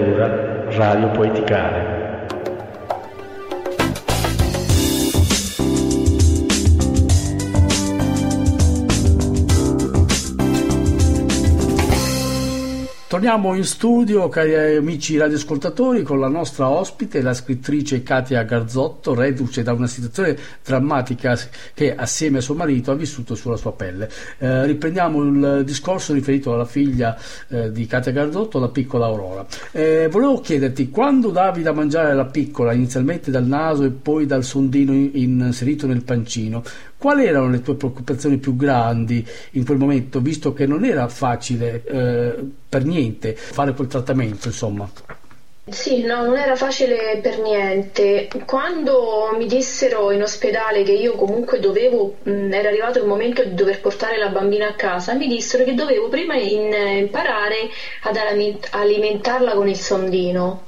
Torniamo 13.26 13.56
in 13.56 13.64
studio, 13.64 14.28
cari 14.28 14.54
amici 14.76 15.16
radioascoltatori, 15.16 16.04
con 16.04 16.20
la 16.20 16.28
nostra 16.28 16.68
ospite, 16.68 17.22
la 17.22 17.34
scrittrice 17.34 18.04
Katia 18.04 18.44
Garzotto, 18.44 19.16
reduce 19.16 19.64
da 19.64 19.72
una 19.72 19.88
situazione 19.88 20.38
drammatica 20.64 21.36
che 21.74 21.92
assieme 21.92 22.38
a 22.38 22.40
suo 22.40 22.54
marito 22.54 22.92
ha 22.92 22.94
vissuto 22.94 23.34
sulla 23.34 23.56
sua 23.56 23.72
pelle. 23.72 24.08
Eh, 24.38 24.64
riprendiamo 24.66 25.24
il 25.24 25.64
discorso 25.64 26.12
riferito 26.12 26.54
alla 26.54 26.66
figlia 26.66 27.18
eh, 27.48 27.72
di 27.72 27.84
Katia 27.86 28.12
Garzotto, 28.12 28.60
la 28.60 28.68
piccola 28.68 29.06
Aurora. 29.06 29.44
Eh, 29.72 30.06
volevo 30.08 30.38
chiederti, 30.38 30.90
quando 30.90 31.30
davi 31.30 31.62
da 31.62 31.72
mangiare 31.72 32.12
alla 32.12 32.26
piccola, 32.26 32.74
inizialmente 32.74 33.32
dal 33.32 33.44
naso 33.44 33.82
e 33.82 33.90
poi 33.90 34.26
dal 34.26 34.44
sondino 34.44 34.92
inserito 34.92 35.88
nel 35.88 36.04
pancino, 36.04 36.62
quali 36.98 37.26
erano 37.26 37.50
le 37.50 37.62
tue 37.62 37.74
preoccupazioni 37.74 38.38
più 38.38 38.56
grandi 38.56 39.26
in 39.52 39.64
quel 39.64 39.78
momento, 39.78 40.20
visto 40.20 40.52
che 40.52 40.66
non 40.66 40.84
era 40.84 41.08
facile 41.08 41.82
eh, 41.84 42.34
per 42.68 42.84
niente 42.84 43.34
fare 43.36 43.74
quel 43.74 43.88
trattamento, 43.88 44.48
insomma? 44.48 44.90
Sì, 45.68 46.02
no, 46.04 46.24
non 46.24 46.36
era 46.36 46.54
facile 46.54 47.18
per 47.20 47.40
niente. 47.40 48.28
Quando 48.46 49.34
mi 49.36 49.46
dissero 49.46 50.12
in 50.12 50.22
ospedale 50.22 50.84
che 50.84 50.92
io 50.92 51.14
comunque 51.14 51.58
dovevo, 51.58 52.18
mh, 52.22 52.52
era 52.52 52.68
arrivato 52.68 53.00
il 53.00 53.06
momento 53.06 53.42
di 53.42 53.52
dover 53.54 53.80
portare 53.80 54.16
la 54.16 54.28
bambina 54.28 54.68
a 54.68 54.74
casa, 54.74 55.14
mi 55.14 55.26
dissero 55.26 55.64
che 55.64 55.74
dovevo 55.74 56.08
prima 56.08 56.36
in, 56.36 56.72
imparare 56.72 57.68
ad 58.02 58.16
alimentarla 58.70 59.54
con 59.54 59.68
il 59.68 59.76
sondino. 59.76 60.62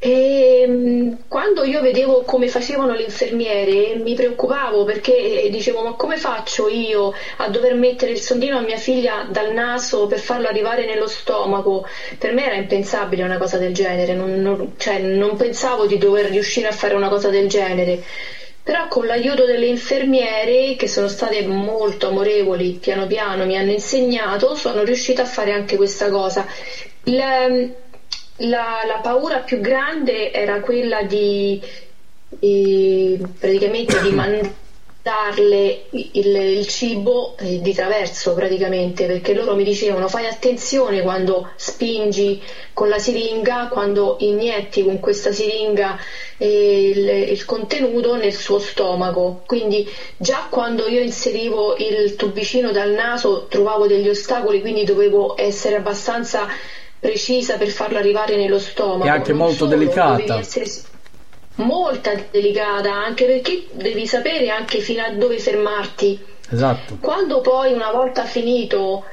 E 0.00 0.64
mm, 0.64 1.10
quando 1.26 1.64
io 1.64 1.80
vedevo 1.80 2.22
come 2.22 2.46
facevano 2.46 2.94
le 2.94 3.02
infermiere 3.02 3.96
mi 3.96 4.14
preoccupavo 4.14 4.84
perché 4.84 5.42
eh, 5.42 5.50
dicevo 5.50 5.82
ma 5.82 5.94
come 5.94 6.16
faccio 6.16 6.68
io 6.68 7.12
a 7.38 7.48
dover 7.48 7.74
mettere 7.74 8.12
il 8.12 8.20
sondino 8.20 8.56
a 8.56 8.60
mia 8.60 8.76
figlia 8.76 9.26
dal 9.28 9.50
naso 9.52 10.06
per 10.06 10.20
farlo 10.20 10.46
arrivare 10.46 10.84
nello 10.84 11.08
stomaco? 11.08 11.84
Per 12.16 12.32
me 12.32 12.44
era 12.44 12.54
impensabile 12.54 13.24
una 13.24 13.38
cosa 13.38 13.58
del 13.58 13.74
genere, 13.74 14.14
non, 14.14 14.40
non, 14.40 14.74
cioè, 14.76 14.98
non 14.98 15.34
pensavo 15.34 15.84
di 15.84 15.98
dover 15.98 16.26
riuscire 16.26 16.68
a 16.68 16.72
fare 16.72 16.94
una 16.94 17.08
cosa 17.08 17.28
del 17.28 17.48
genere. 17.48 18.00
Però 18.62 18.86
con 18.86 19.06
l'aiuto 19.06 19.46
delle 19.46 19.66
infermiere, 19.66 20.76
che 20.76 20.86
sono 20.86 21.08
state 21.08 21.42
molto 21.42 22.06
amorevoli, 22.08 22.76
piano 22.78 23.06
piano 23.06 23.46
mi 23.46 23.56
hanno 23.56 23.70
insegnato, 23.70 24.54
sono 24.54 24.82
riuscita 24.82 25.22
a 25.22 25.24
fare 25.24 25.52
anche 25.52 25.74
questa 25.74 26.10
cosa. 26.10 26.46
Il, 27.04 27.70
la, 28.38 28.82
la 28.86 29.00
paura 29.02 29.38
più 29.38 29.60
grande 29.60 30.32
era 30.32 30.60
quella 30.60 31.02
di 31.02 31.60
eh, 32.40 33.18
praticamente 33.38 34.00
di 34.02 34.10
mandarle 34.10 35.86
il, 35.90 36.36
il 36.36 36.66
cibo 36.66 37.36
eh, 37.38 37.60
di 37.60 37.72
traverso 37.72 38.34
praticamente 38.34 39.06
perché 39.06 39.32
loro 39.32 39.56
mi 39.56 39.64
dicevano 39.64 40.08
fai 40.08 40.26
attenzione 40.26 41.00
quando 41.02 41.50
spingi 41.56 42.40
con 42.74 42.88
la 42.88 42.98
siringa 42.98 43.68
quando 43.72 44.18
inietti 44.20 44.84
con 44.84 45.00
questa 45.00 45.32
siringa 45.32 45.98
eh, 46.36 46.90
il, 46.90 47.30
il, 47.30 47.44
contenuto 47.44 48.14
nel 48.16 48.34
suo 48.34 48.60
stomaco. 48.60 49.42
Quindi 49.46 49.88
già 50.16 50.46
quando 50.48 50.86
io 50.86 51.00
inserivo 51.00 51.74
il 51.76 52.14
tubicino 52.14 52.70
dal 52.70 52.90
naso 52.90 53.46
trovavo 53.48 53.88
degli 53.88 54.08
ostacoli 54.08 54.60
quindi 54.60 54.84
dovevo 54.84 55.34
essere 55.36 55.76
abbastanza 55.76 56.46
precisa 56.98 57.56
per 57.56 57.68
farlo 57.68 57.98
arrivare 57.98 58.36
nello 58.36 58.58
stomaco. 58.58 59.04
È 59.04 59.08
anche 59.08 59.32
molto 59.32 59.66
solo, 59.66 59.70
delicata. 59.70 60.40
molto 61.56 62.10
delicata, 62.30 62.92
anche 62.92 63.24
perché 63.24 63.66
devi 63.72 64.06
sapere 64.06 64.50
anche 64.50 64.80
fino 64.80 65.02
a 65.02 65.10
dove 65.10 65.38
fermarti. 65.38 66.24
Esatto. 66.50 66.96
Quando 67.00 67.40
poi 67.40 67.72
una 67.72 67.90
volta 67.90 68.24
finito 68.24 69.04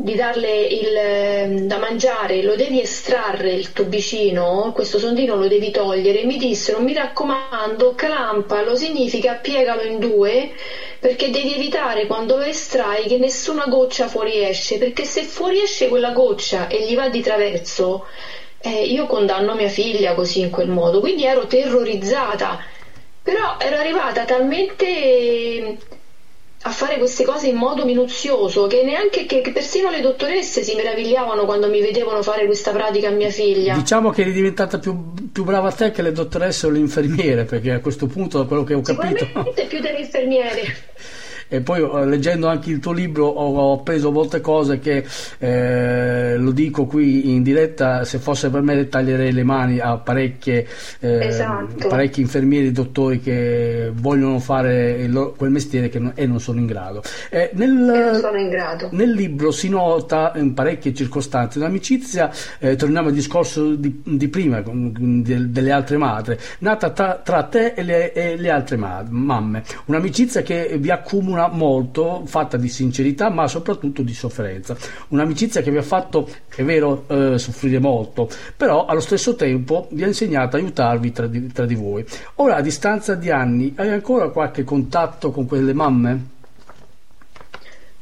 di 0.00 0.14
darle 0.14 0.60
il, 0.64 0.96
ehm, 0.96 1.58
da 1.66 1.76
mangiare, 1.78 2.42
lo 2.42 2.54
devi 2.54 2.80
estrarre 2.80 3.52
il 3.52 3.72
tubicino, 3.72 4.70
questo 4.72 4.96
sondino 4.96 5.36
lo 5.36 5.48
devi 5.48 5.72
togliere, 5.72 6.22
mi 6.22 6.36
dissero 6.36 6.78
mi 6.78 6.92
raccomando 6.92 7.94
clampalo, 7.96 8.76
significa 8.76 9.34
piegalo 9.34 9.82
in 9.82 9.98
due 9.98 10.52
perché 11.00 11.30
devi 11.30 11.54
evitare 11.54 12.06
quando 12.06 12.36
lo 12.36 12.44
estrai 12.44 13.06
che 13.08 13.16
nessuna 13.16 13.66
goccia 13.66 14.06
fuoriesce, 14.06 14.78
perché 14.78 15.04
se 15.04 15.24
fuoriesce 15.24 15.88
quella 15.88 16.10
goccia 16.10 16.68
e 16.68 16.84
gli 16.84 16.94
va 16.94 17.08
di 17.08 17.20
traverso, 17.20 18.04
eh, 18.60 18.82
io 18.82 19.04
condanno 19.06 19.54
mia 19.54 19.68
figlia 19.68 20.14
così 20.14 20.40
in 20.40 20.50
quel 20.50 20.68
modo, 20.68 21.00
quindi 21.00 21.24
ero 21.24 21.46
terrorizzata, 21.46 22.56
però 23.20 23.56
ero 23.58 23.76
arrivata 23.76 24.24
talmente 24.24 25.76
a 26.62 26.70
fare 26.70 26.98
queste 26.98 27.24
cose 27.24 27.46
in 27.48 27.56
modo 27.56 27.84
minuzioso 27.84 28.66
che 28.66 28.82
neanche 28.82 29.26
che, 29.26 29.40
che, 29.40 29.52
persino 29.52 29.90
le 29.90 30.00
dottoresse 30.00 30.62
si 30.62 30.74
meravigliavano 30.74 31.44
quando 31.44 31.68
mi 31.68 31.80
vedevano 31.80 32.22
fare 32.22 32.46
questa 32.46 32.72
pratica 32.72 33.08
a 33.08 33.12
mia 33.12 33.30
figlia. 33.30 33.74
Diciamo 33.74 34.10
che 34.10 34.22
eri 34.22 34.32
diventata 34.32 34.78
più, 34.78 35.12
più 35.30 35.44
brava 35.44 35.70
te 35.70 35.92
che 35.92 36.02
le 36.02 36.12
dottoresse 36.12 36.66
o 36.66 36.70
le 36.70 36.78
infermiere, 36.78 37.44
perché 37.44 37.72
a 37.72 37.80
questo 37.80 38.06
punto, 38.06 38.38
da 38.38 38.44
quello 38.44 38.64
che 38.64 38.74
ho 38.74 38.80
capito. 38.80 39.24
Sicuramente 39.24 39.64
più 39.66 39.80
delle 39.80 40.00
infermiere. 40.00 40.62
e 41.48 41.60
poi 41.60 41.80
eh, 41.80 42.06
leggendo 42.06 42.46
anche 42.46 42.70
il 42.70 42.78
tuo 42.78 42.92
libro 42.92 43.26
ho, 43.26 43.72
appreso 43.72 44.12
molte 44.12 44.40
cose 44.40 44.78
che 44.78 45.04
eh, 45.38 46.36
lo 46.36 46.50
dico 46.50 46.86
qui 46.86 47.34
in 47.34 47.42
diretta 47.42 48.04
se 48.04 48.18
fosse 48.18 48.50
per 48.50 48.62
me 48.62 48.88
taglierei 48.88 49.32
le 49.32 49.42
mani 49.42 49.78
a 49.78 49.96
parecchie, 49.96 50.66
eh, 51.00 51.26
esatto. 51.26 51.88
parecchi 51.88 52.20
infermieri 52.20 52.68
e 52.68 52.72
dottori 52.72 53.20
che 53.20 53.90
vogliono 53.94 54.38
fare 54.38 55.06
loro, 55.08 55.32
quel 55.32 55.50
mestiere 55.50 55.90
non, 55.98 56.12
e 56.14 56.26
non 56.26 56.40
sono 56.40 56.58
in 56.58 56.66
grado. 56.66 57.02
Eh, 57.30 57.50
nel, 57.54 58.18
sono 58.20 58.38
in 58.38 58.48
grado. 58.48 58.88
nel 58.92 59.10
libro 59.10 59.50
si 59.50 59.68
nota 59.68 60.32
in 60.36 60.54
parecchie 60.54 60.94
circostanze 60.94 61.58
un'amicizia, 61.58 62.30
eh, 62.58 62.76
torniamo 62.76 63.08
al 63.08 63.14
discorso 63.14 63.74
di, 63.74 64.02
di 64.04 64.28
prima 64.28 64.60
di, 64.60 65.50
delle 65.50 65.70
altre 65.72 65.96
madri, 65.96 66.36
nata 66.60 66.90
tra, 66.90 67.20
tra 67.22 67.42
te 67.44 67.72
e 67.74 67.82
le, 67.82 68.12
e 68.12 68.36
le 68.36 68.50
altre 68.50 68.76
ma- 68.76 69.04
mamme, 69.08 69.62
un'amicizia 69.86 70.42
che 70.42 70.76
vi 70.78 70.90
accumula 70.90 71.37
una 71.38 71.46
molto 71.46 72.22
fatta 72.26 72.56
di 72.56 72.68
sincerità 72.68 73.30
ma 73.30 73.46
soprattutto 73.46 74.02
di 74.02 74.12
sofferenza. 74.12 74.76
Un'amicizia 75.08 75.62
che 75.62 75.70
vi 75.70 75.76
ha 75.76 75.82
fatto, 75.82 76.28
è 76.54 76.64
vero, 76.64 77.04
eh, 77.06 77.38
soffrire 77.38 77.78
molto, 77.78 78.28
però 78.56 78.86
allo 78.86 79.00
stesso 79.00 79.36
tempo 79.36 79.86
vi 79.90 80.02
ha 80.02 80.06
insegnato 80.08 80.56
a 80.56 80.58
aiutarvi 80.58 81.12
tra 81.12 81.26
di, 81.26 81.46
tra 81.52 81.64
di 81.64 81.74
voi. 81.74 82.04
Ora, 82.36 82.56
a 82.56 82.60
distanza 82.60 83.14
di 83.14 83.30
anni, 83.30 83.72
hai 83.76 83.90
ancora 83.90 84.30
qualche 84.30 84.64
contatto 84.64 85.30
con 85.30 85.46
quelle 85.46 85.72
mamme? 85.72 86.36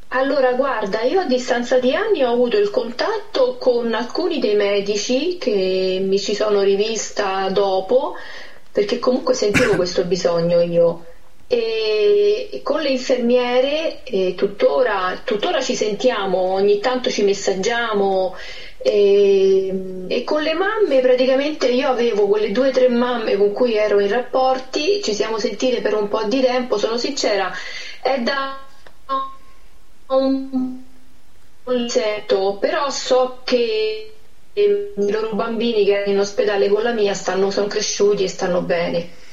Allora, 0.09 0.55
guarda, 0.55 1.03
io 1.03 1.20
a 1.20 1.27
distanza 1.27 1.79
di 1.79 1.94
anni 1.94 2.22
ho 2.22 2.33
avuto 2.33 2.57
il 2.57 2.70
contatto 2.70 3.57
con 3.59 3.92
alcuni 3.92 4.38
dei 4.38 4.55
medici 4.55 5.37
che 5.37 6.01
mi 6.03 6.18
ci 6.18 6.35
sono 6.35 6.62
rivista 6.62 7.51
dopo, 7.51 8.14
perché 8.72 8.99
comunque 8.99 9.35
sentivo 9.35 9.75
questo 9.75 10.05
bisogno 10.05 10.61
io 10.61 11.05
e 11.48 12.61
con 12.64 12.80
le 12.80 12.88
infermiere 12.88 14.02
eh, 14.02 14.35
tuttora, 14.35 15.20
tuttora, 15.22 15.61
ci 15.61 15.74
sentiamo, 15.76 16.38
ogni 16.38 16.80
tanto 16.80 17.09
ci 17.09 17.22
messaggiamo 17.22 18.35
e, 18.78 20.06
e, 20.09 20.24
con 20.24 20.42
le 20.42 20.54
mamme 20.54 21.00
praticamente 21.00 21.68
io 21.68 21.88
avevo 21.88 22.26
quelle 22.26 22.50
due 22.50 22.68
o 22.68 22.72
tre 22.72 22.88
mamme 22.88 23.37
con 23.37 23.52
cui 23.52 23.74
ero 23.74 24.00
in 24.00 24.09
rapporti, 24.09 25.00
ci 25.02 25.14
siamo 25.14 25.38
sentite 25.38 25.80
per 25.80 25.94
un 25.94 26.09
po' 26.09 26.24
di 26.24 26.40
tempo, 26.40 26.76
sono 26.78 26.96
sincera, 26.96 27.52
è 28.02 28.18
da 28.20 28.59
un 30.09 30.82
insetto, 31.68 32.59
però 32.61 32.90
so 32.90 33.38
che 33.44 34.12
i 34.52 34.92
loro 35.11 35.35
bambini 35.35 35.85
che 35.85 35.92
erano 35.92 36.12
in 36.12 36.18
ospedale 36.18 36.68
con 36.68 36.82
la 36.82 36.92
mia 36.92 37.14
stanno, 37.14 37.50
sono 37.50 37.66
cresciuti 37.66 38.24
e 38.24 38.28
stanno 38.28 38.62
bene. 38.62 39.24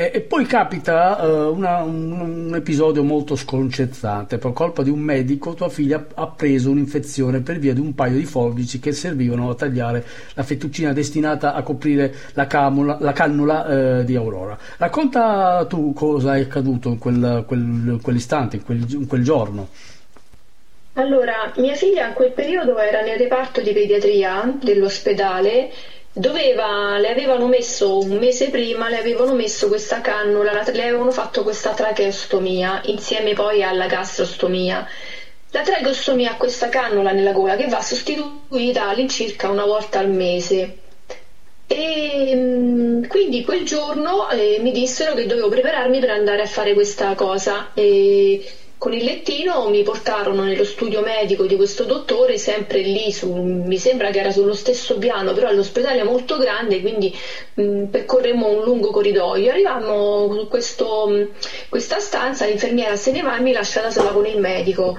E, 0.00 0.10
e 0.14 0.20
poi 0.22 0.46
capita 0.46 1.22
uh, 1.22 1.54
una, 1.54 1.82
un, 1.82 2.46
un, 2.46 2.54
episodio 2.54 3.04
molto 3.04 3.36
sconcertante. 3.36 4.38
Per 4.38 4.54
colpa 4.54 4.82
di 4.82 4.88
un 4.88 4.98
medico, 4.98 5.52
tua 5.52 5.68
figlia 5.68 6.06
ha 6.14 6.26
preso 6.26 6.70
un'infezione 6.70 7.40
per 7.40 7.58
via 7.58 7.74
di 7.74 7.80
un 7.80 7.94
paio 7.94 8.16
di 8.16 8.24
forbici 8.24 8.80
che 8.80 8.92
servivano 8.92 9.50
a 9.50 9.54
tagliare 9.54 10.02
la 10.32 10.42
fettuccina 10.42 10.94
destinata 10.94 11.52
a 11.52 11.62
coprire 11.62 12.14
la, 12.32 12.46
camula, 12.46 12.96
la 12.98 13.12
cannula 13.12 13.98
uh, 13.98 14.02
di 14.02 14.16
Aurora. 14.16 14.56
Racconta 14.78 15.66
tu 15.68 15.92
cosa 15.92 16.34
è 16.34 16.40
accaduto 16.40 16.88
in 16.88 16.98
quel, 16.98 17.44
quel, 17.46 17.98
quell'istante, 18.00 18.56
in 18.56 18.64
quel, 18.64 18.86
in 18.88 19.06
quel 19.06 19.22
giorno. 19.22 19.68
Allora, 20.94 21.52
mia 21.56 21.74
figlia 21.74 22.08
in 22.08 22.14
quel 22.14 22.32
periodo 22.32 22.78
era 22.78 23.02
nel 23.02 23.18
reparto 23.18 23.60
di 23.60 23.72
pediatria 23.74 24.50
dell'ospedale 24.62 25.70
doveva, 26.12 26.98
le 26.98 27.08
avevano 27.08 27.46
messo 27.46 27.98
un 27.98 28.16
mese 28.18 28.50
prima, 28.50 28.88
le 28.88 28.98
avevano 28.98 29.34
messo 29.34 29.68
questa 29.68 30.00
cannula, 30.00 30.64
le 30.72 30.82
avevano 30.82 31.10
fatto 31.10 31.42
questa 31.42 31.72
tracheostomia 31.72 32.80
insieme 32.86 33.32
poi 33.32 33.62
alla 33.62 33.86
gastrostomia. 33.86 34.86
La 35.52 35.62
tracheostomia 35.62 36.32
ha 36.32 36.36
questa 36.36 36.68
cannula 36.68 37.10
nella 37.12 37.32
gola 37.32 37.56
che 37.56 37.66
va 37.66 37.80
sostituita 37.80 38.86
all'incirca 38.86 39.48
una 39.48 39.64
volta 39.64 39.98
al 39.98 40.08
mese. 40.10 40.76
E 41.66 42.32
mm, 42.34 43.04
quindi 43.04 43.44
quel 43.44 43.64
giorno 43.64 44.28
eh, 44.30 44.58
mi 44.60 44.72
dissero 44.72 45.14
che 45.14 45.26
dovevo 45.26 45.48
prepararmi 45.48 46.00
per 46.00 46.10
andare 46.10 46.42
a 46.42 46.46
fare 46.46 46.72
questa 46.74 47.14
cosa. 47.14 47.70
E 47.74 48.44
con 48.80 48.94
il 48.94 49.04
lettino 49.04 49.68
mi 49.68 49.82
portarono 49.82 50.42
nello 50.42 50.64
studio 50.64 51.02
medico 51.02 51.44
di 51.44 51.54
questo 51.54 51.84
dottore, 51.84 52.38
sempre 52.38 52.80
lì, 52.80 53.12
su, 53.12 53.30
mi 53.30 53.76
sembra 53.76 54.08
che 54.08 54.20
era 54.20 54.30
sullo 54.30 54.54
stesso 54.54 54.96
piano, 54.96 55.34
però 55.34 55.50
l'ospedale 55.50 56.00
è 56.00 56.02
molto 56.02 56.38
grande, 56.38 56.80
quindi 56.80 57.14
mh, 57.56 57.84
percorremmo 57.88 58.46
un 58.46 58.64
lungo 58.64 58.90
corridoio. 58.90 59.50
Arrivammo 59.50 60.34
in 60.34 60.48
questa 60.48 61.98
stanza, 61.98 62.46
l'infermiera 62.46 62.96
se 62.96 63.10
ne 63.10 63.20
va 63.20 63.36
e 63.36 63.40
mi 63.40 63.52
lascia 63.52 63.82
da 63.82 63.90
sola 63.90 64.12
con 64.12 64.24
il 64.24 64.38
medico. 64.38 64.96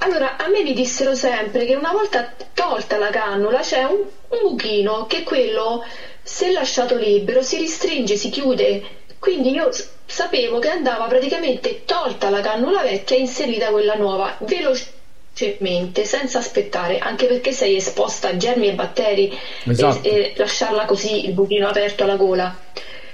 Allora, 0.00 0.36
a 0.36 0.48
me 0.48 0.62
mi 0.62 0.74
dissero 0.74 1.14
sempre 1.14 1.64
che 1.64 1.74
una 1.74 1.92
volta 1.92 2.34
tolta 2.52 2.98
la 2.98 3.08
cannula 3.08 3.60
c'è 3.60 3.82
un, 3.84 3.96
un 4.28 4.38
buchino 4.42 5.06
che 5.06 5.22
quello, 5.22 5.82
se 6.22 6.52
lasciato 6.52 6.96
libero, 6.96 7.40
si 7.40 7.56
ristringe, 7.56 8.14
si 8.14 8.28
chiude. 8.28 8.82
Quindi 9.26 9.50
io 9.50 9.70
sapevo 10.06 10.60
che 10.60 10.68
andava 10.68 11.06
praticamente 11.06 11.82
tolta 11.84 12.30
la 12.30 12.40
cannula 12.40 12.82
vecchia 12.82 13.16
e 13.16 13.20
inserita 13.22 13.70
quella 13.70 13.96
nuova 13.96 14.36
velocemente, 14.38 16.04
senza 16.04 16.38
aspettare, 16.38 17.00
anche 17.00 17.26
perché 17.26 17.50
sei 17.50 17.74
esposta 17.74 18.28
a 18.28 18.36
germi 18.36 18.68
e 18.68 18.74
batteri 18.74 19.36
esatto. 19.64 20.06
e, 20.06 20.10
e 20.10 20.34
lasciarla 20.36 20.84
così 20.84 21.26
il 21.26 21.32
buchino 21.32 21.66
aperto 21.66 22.04
alla 22.04 22.14
gola. 22.14 22.56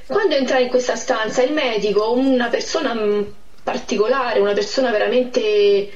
Quando 0.07 0.35
entrai 0.35 0.65
in 0.65 0.69
questa 0.69 0.97
stanza, 0.97 1.41
il 1.41 1.55
medico, 1.55 2.13
una 2.13 2.49
persona 2.49 2.93
mm, 2.93 3.23
particolare, 3.63 4.41
una 4.41 4.53
persona 4.53 4.91
veramente 4.91 5.93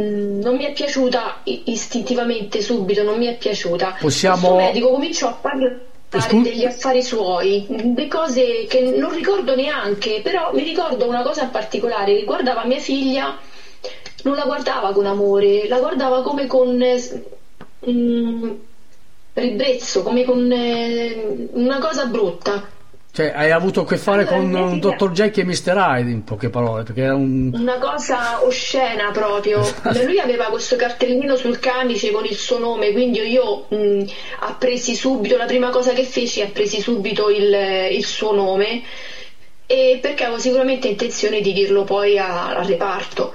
mm, 0.00 0.40
non 0.40 0.56
mi 0.56 0.64
è 0.64 0.72
piaciuta 0.72 1.42
istintivamente 1.44 2.62
subito, 2.62 3.02
non 3.02 3.18
mi 3.18 3.26
è 3.26 3.36
piaciuta. 3.36 3.98
Possiamo... 4.00 4.52
Il 4.52 4.64
medico 4.64 4.88
cominciò 4.88 5.28
a 5.28 5.32
parlare 5.32 5.86
Scu- 6.10 6.42
degli 6.42 6.64
affari 6.64 7.02
suoi, 7.02 7.66
di 7.68 8.08
cose 8.08 8.64
che 8.66 8.80
non 8.80 9.12
ricordo 9.12 9.54
neanche, 9.54 10.20
però 10.22 10.52
mi 10.54 10.62
ricordo 10.62 11.06
una 11.06 11.22
cosa 11.22 11.42
in 11.42 11.50
particolare 11.50 12.16
che 12.16 12.24
guardava 12.24 12.64
mia 12.64 12.78
figlia, 12.78 13.38
non 14.22 14.34
la 14.34 14.44
guardava 14.44 14.92
con 14.92 15.04
amore, 15.04 15.68
la 15.68 15.78
guardava 15.78 16.22
come 16.22 16.46
con 16.46 16.82
mm, 17.88 18.50
ribrezzo, 19.34 20.02
come 20.02 20.24
con 20.24 20.50
eh, 20.50 21.48
una 21.52 21.78
cosa 21.78 22.06
brutta. 22.06 22.66
Cioè, 23.18 23.32
hai 23.34 23.50
avuto 23.50 23.80
a 23.80 23.84
che 23.84 23.96
fare 23.96 24.22
allora, 24.22 24.36
con 24.36 24.54
un 24.54 24.78
dottor 24.78 25.10
Jack 25.10 25.38
e 25.38 25.44
Mr. 25.44 25.74
Hyde, 25.74 26.08
in 26.08 26.22
poche 26.22 26.50
parole, 26.50 26.84
perché 26.84 27.00
era 27.00 27.16
un... 27.16 27.50
Una 27.52 27.78
cosa 27.78 28.44
oscena 28.44 29.10
proprio. 29.10 29.58
Esatto. 29.58 30.04
Lui 30.04 30.20
aveva 30.20 30.44
questo 30.44 30.76
cartellino 30.76 31.34
sul 31.34 31.58
camice 31.58 32.12
con 32.12 32.24
il 32.24 32.36
suo 32.36 32.60
nome, 32.60 32.92
quindi 32.92 33.18
io 33.28 33.66
mh, 33.70 34.04
appresi 34.42 34.94
subito, 34.94 35.36
la 35.36 35.46
prima 35.46 35.70
cosa 35.70 35.92
che 35.94 36.04
feci, 36.04 36.42
appresi 36.42 36.80
subito 36.80 37.28
il, 37.28 37.88
il 37.90 38.04
suo 38.04 38.32
nome, 38.32 38.82
e 39.66 39.98
perché 40.00 40.22
avevo 40.22 40.38
sicuramente 40.38 40.86
intenzione 40.86 41.40
di 41.40 41.52
dirlo 41.52 41.82
poi 41.82 42.16
a, 42.18 42.54
al 42.56 42.66
reparto. 42.66 43.34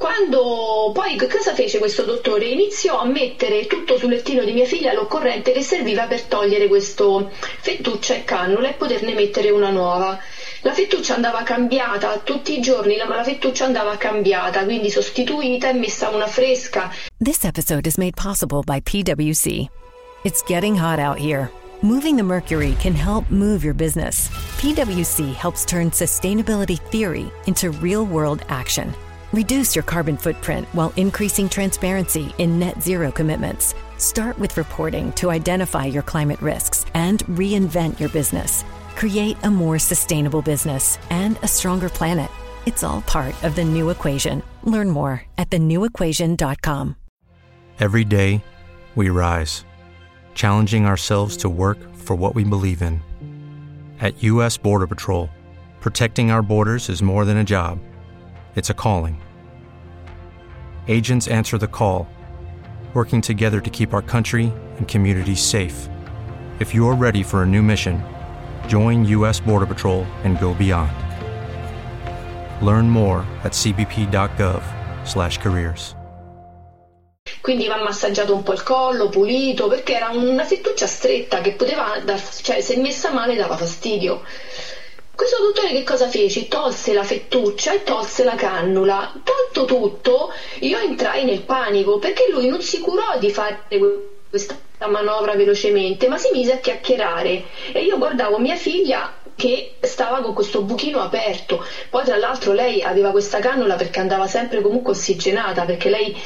Quando 0.00 0.92
poi 0.94 1.14
cosa 1.28 1.52
fece 1.52 1.78
questo 1.78 2.04
dottore? 2.04 2.46
Iniziò 2.46 3.00
a 3.00 3.04
mettere 3.04 3.66
tutto 3.66 3.98
sul 3.98 4.08
lettino 4.08 4.44
di 4.44 4.52
mia 4.52 4.64
figlia 4.64 4.94
l'occorrente 4.94 5.52
che 5.52 5.60
serviva 5.60 6.06
per 6.06 6.22
togliere 6.22 6.68
questo 6.68 7.30
fettuccia 7.30 8.14
e 8.14 8.24
cannula 8.24 8.70
e 8.70 8.72
poterne 8.72 9.12
mettere 9.12 9.50
una 9.50 9.68
nuova. 9.68 10.18
La 10.62 10.72
fettuccia 10.72 11.16
andava 11.16 11.42
cambiata 11.42 12.18
tutti 12.24 12.56
i 12.56 12.62
giorni, 12.62 12.96
ma 13.06 13.16
la 13.16 13.24
fettuccia 13.24 13.66
andava 13.66 13.98
cambiata, 13.98 14.64
quindi 14.64 14.88
sostituita 14.88 15.68
e 15.68 15.74
messa 15.74 16.08
una 16.08 16.26
fresca. 16.26 16.90
This 17.22 17.44
episode 17.44 17.86
is 17.86 17.98
made 17.98 18.14
possible 18.14 18.62
by 18.64 18.80
PwC. 18.80 19.68
It's 20.22 20.42
getting 20.46 20.78
hot 20.78 20.98
out 20.98 21.18
here. 21.18 21.50
Moving 21.82 22.16
the 22.16 22.22
mercury 22.22 22.74
can 22.80 22.94
help 22.94 23.30
move 23.30 23.62
your 23.62 23.74
business. 23.74 24.30
PwC 24.56 25.34
helps 25.34 25.66
turn 25.66 25.90
sustainability 25.90 26.80
theory 26.90 27.30
into 27.44 27.70
real-world 27.82 28.46
action. 28.48 28.94
Reduce 29.32 29.76
your 29.76 29.84
carbon 29.84 30.16
footprint 30.16 30.66
while 30.72 30.92
increasing 30.96 31.48
transparency 31.48 32.34
in 32.38 32.58
net 32.58 32.82
zero 32.82 33.12
commitments. 33.12 33.76
Start 33.96 34.36
with 34.40 34.56
reporting 34.56 35.12
to 35.12 35.30
identify 35.30 35.84
your 35.84 36.02
climate 36.02 36.42
risks 36.42 36.84
and 36.94 37.20
reinvent 37.26 38.00
your 38.00 38.08
business. 38.08 38.64
Create 38.96 39.36
a 39.44 39.50
more 39.50 39.78
sustainable 39.78 40.42
business 40.42 40.98
and 41.10 41.38
a 41.42 41.48
stronger 41.48 41.88
planet. 41.88 42.28
It's 42.66 42.82
all 42.82 43.02
part 43.02 43.40
of 43.44 43.54
the 43.54 43.64
new 43.64 43.90
equation. 43.90 44.42
Learn 44.64 44.90
more 44.90 45.22
at 45.38 45.50
thenewequation.com. 45.50 46.96
Every 47.78 48.04
day, 48.04 48.42
we 48.96 49.10
rise, 49.10 49.64
challenging 50.34 50.86
ourselves 50.86 51.36
to 51.38 51.48
work 51.48 51.78
for 51.94 52.16
what 52.16 52.34
we 52.34 52.42
believe 52.42 52.82
in. 52.82 53.00
At 54.00 54.20
U.S. 54.24 54.56
Border 54.58 54.88
Patrol, 54.88 55.30
protecting 55.80 56.32
our 56.32 56.42
borders 56.42 56.88
is 56.88 57.00
more 57.00 57.24
than 57.24 57.36
a 57.36 57.44
job 57.44 57.78
it's 58.56 58.70
a 58.70 58.74
calling. 58.74 59.20
Agents 60.88 61.28
answer 61.28 61.56
the 61.56 61.68
call, 61.68 62.08
working 62.92 63.20
together 63.20 63.60
to 63.60 63.70
keep 63.70 63.94
our 63.94 64.02
country 64.02 64.52
and 64.78 64.88
communities 64.88 65.40
safe. 65.40 65.88
If 66.58 66.74
you're 66.74 66.96
ready 66.96 67.22
for 67.22 67.42
a 67.42 67.46
new 67.46 67.62
mission, 67.62 68.02
join 68.66 69.04
U.S. 69.06 69.38
Border 69.40 69.66
Patrol 69.66 70.04
and 70.24 70.40
go 70.40 70.52
beyond. 70.52 70.90
Learn 72.60 72.90
more 72.90 73.24
at 73.44 73.52
cbp.gov/careers. 73.52 75.94
Quindi 77.40 77.68
va 77.68 77.82
massaggiato 77.82 78.34
un 78.34 78.42
po' 78.42 78.52
il 78.52 78.62
collo, 78.62 79.08
pulito, 79.08 79.68
perché 79.68 79.96
era 79.96 80.10
una 80.10 80.44
fettuccia 80.44 80.86
stretta 80.86 81.40
che 81.40 81.52
poteva, 81.52 81.98
dar, 82.04 82.20
cioè 82.20 82.60
se 82.60 82.76
messa 82.76 83.12
male 83.12 83.34
dava 83.34 83.56
fastidio. 83.56 84.22
Questo 85.20 85.42
dottore 85.42 85.72
che 85.72 85.84
cosa 85.84 86.08
fece? 86.08 86.48
Tolse 86.48 86.94
la 86.94 87.02
fettuccia 87.02 87.74
e 87.74 87.82
tolse 87.82 88.24
la 88.24 88.36
cannula. 88.36 89.12
Tolto 89.22 89.66
tutto, 89.66 90.32
io 90.60 90.78
entrai 90.78 91.24
nel 91.24 91.42
panico 91.42 91.98
perché 91.98 92.30
lui 92.30 92.46
non 92.46 92.62
si 92.62 92.78
curò 92.80 93.18
di 93.18 93.28
fare 93.28 93.66
questa 94.30 94.56
manovra 94.88 95.34
velocemente, 95.34 96.08
ma 96.08 96.16
si 96.16 96.30
mise 96.32 96.52
a 96.52 96.56
chiacchierare 96.56 97.44
e 97.70 97.82
io 97.82 97.98
guardavo 97.98 98.38
mia 98.38 98.56
figlia 98.56 99.12
che 99.34 99.74
stava 99.80 100.22
con 100.22 100.32
questo 100.32 100.62
buchino 100.62 101.00
aperto. 101.00 101.62
Poi 101.90 102.02
tra 102.02 102.16
l'altro 102.16 102.52
lei 102.52 102.80
aveva 102.80 103.10
questa 103.10 103.40
cannula 103.40 103.74
perché 103.74 104.00
andava 104.00 104.26
sempre 104.26 104.62
comunque 104.62 104.92
ossigenata, 104.92 105.66
perché 105.66 105.90
lei 105.90 106.16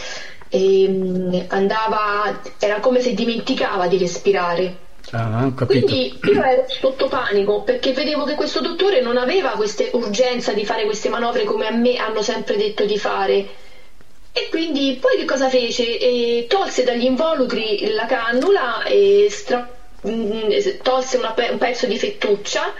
ehm, 0.50 1.46
andava, 1.48 2.40
era 2.60 2.78
come 2.78 3.00
se 3.00 3.12
dimenticava 3.12 3.88
di 3.88 3.98
respirare. 3.98 4.83
Ah, 5.10 5.52
Quindi 5.66 6.18
io 6.22 6.42
ero 6.42 6.64
sotto 6.66 7.06
panico 7.08 7.62
perché 7.62 7.92
vedevo 7.92 8.24
che 8.24 8.34
questo 8.34 8.60
dottore 8.60 9.00
non 9.00 9.16
aveva 9.16 9.50
questa 9.50 9.84
urgenza 9.92 10.52
di 10.52 10.64
fare 10.64 10.84
queste 10.84 11.08
manovre 11.08 11.44
come 11.44 11.66
a 11.66 11.70
me 11.70 11.96
hanno 11.96 12.22
sempre 12.22 12.56
detto 12.56 12.84
di 12.84 12.98
fare. 12.98 13.46
E 14.32 14.48
quindi 14.50 14.98
poi 15.00 15.16
che 15.16 15.24
cosa 15.24 15.48
fece? 15.48 15.98
E 15.98 16.46
tolse 16.48 16.82
dagli 16.82 17.04
involucri 17.04 17.86
la 17.92 18.06
cannula 18.06 18.82
stra- 19.28 19.68
mm, 20.08 20.50
tolse 20.82 21.18
pe- 21.34 21.48
un 21.50 21.58
pezzo 21.58 21.86
di 21.86 21.96
fettuccia, 21.96 22.72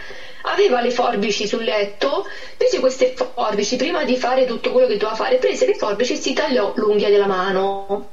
aveva 0.43 0.81
le 0.81 0.91
forbici 0.91 1.47
sul 1.47 1.63
letto, 1.63 2.27
prese 2.57 2.79
queste 2.79 3.13
forbici, 3.15 3.77
prima 3.77 4.03
di 4.03 4.17
fare 4.17 4.45
tutto 4.45 4.71
quello 4.71 4.87
che 4.87 4.97
doveva 4.97 5.15
fare, 5.15 5.37
prese 5.37 5.65
le 5.65 5.75
forbici 5.75 6.13
e 6.13 6.17
si 6.17 6.33
tagliò 6.33 6.73
l'unghia 6.75 7.09
della 7.09 7.27
mano. 7.27 8.09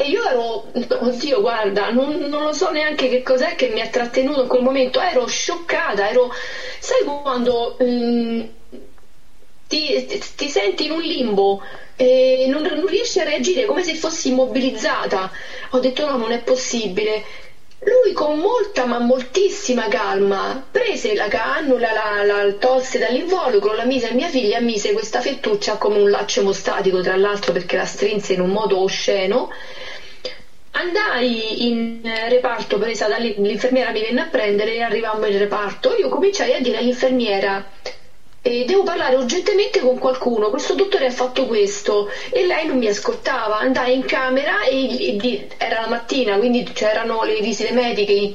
E 0.00 0.06
io 0.06 0.22
ero, 0.22 0.70
oddio, 1.00 1.40
guarda, 1.40 1.90
non, 1.90 2.18
non, 2.28 2.44
lo 2.44 2.52
so 2.52 2.70
neanche 2.70 3.08
che 3.08 3.20
cos'è 3.24 3.56
che 3.56 3.68
mi 3.68 3.80
ha 3.80 3.88
trattenuto 3.88 4.42
in 4.42 4.46
quel 4.46 4.62
momento, 4.62 5.00
ero 5.00 5.26
scioccata, 5.26 6.08
ero, 6.08 6.32
sai 6.78 7.02
quando 7.02 7.76
mm, 7.82 8.40
ti, 9.66 10.06
ti, 10.06 10.22
ti, 10.36 10.48
senti 10.48 10.84
in 10.84 10.92
un 10.92 11.00
limbo 11.00 11.60
e 11.96 12.46
non, 12.48 12.62
non 12.62 12.86
riesci 12.86 13.18
a 13.18 13.24
reagire 13.24 13.64
come 13.64 13.82
se 13.82 13.96
fossi 13.96 14.28
immobilizzata. 14.28 15.32
Ho 15.70 15.80
detto 15.80 16.06
no, 16.06 16.16
non 16.16 16.30
è 16.30 16.38
possibile. 16.44 17.24
Lui 17.80 18.12
con 18.12 18.38
molta 18.38 18.84
ma 18.84 18.98
moltissima 18.98 19.86
calma 19.86 20.60
prese 20.68 21.14
la 21.14 21.28
cannula, 21.28 21.92
la, 21.92 22.22
la 22.24 22.52
tolse 22.58 22.98
dall'involucro, 22.98 23.72
la 23.72 23.84
mise 23.84 24.08
a 24.08 24.10
mia 24.12 24.28
figlia, 24.28 24.58
mise 24.58 24.90
questa 24.92 25.20
fettuccia 25.20 25.76
come 25.76 25.98
un 25.98 26.10
laccio 26.10 26.40
emostatico, 26.40 27.00
tra 27.00 27.14
l'altro 27.14 27.52
perché 27.52 27.76
la 27.76 27.84
strinse 27.84 28.32
in 28.32 28.40
un 28.40 28.50
modo 28.50 28.78
osceno. 28.78 29.48
Andai 30.72 31.66
in 31.66 32.00
reparto 32.28 32.78
presa 32.78 33.06
dall'infermiera 33.06 33.90
mi 33.92 34.00
venne 34.02 34.20
a 34.22 34.26
prendere 34.26 34.72
e 34.74 34.80
arrivammo 34.80 35.26
in 35.26 35.38
reparto. 35.38 35.94
Io 35.94 36.08
cominciai 36.08 36.54
a 36.54 36.60
dire 36.60 36.78
all'infermiera 36.78 37.62
eh, 38.48 38.64
devo 38.64 38.82
parlare 38.82 39.16
urgentemente 39.16 39.80
con 39.80 39.98
qualcuno. 39.98 40.48
Questo 40.48 40.74
dottore 40.74 41.06
ha 41.06 41.10
fatto 41.10 41.46
questo 41.46 42.10
e 42.30 42.46
lei 42.46 42.66
non 42.66 42.78
mi 42.78 42.86
ascoltava. 42.86 43.58
Andai 43.58 43.94
in 43.94 44.06
camera 44.06 44.62
e, 44.62 45.18
e 45.18 45.48
era 45.58 45.82
la 45.82 45.88
mattina 45.88 46.38
quindi 46.38 46.62
c'erano 46.72 47.24
le 47.24 47.40
visite 47.40 47.72
mediche. 47.72 48.34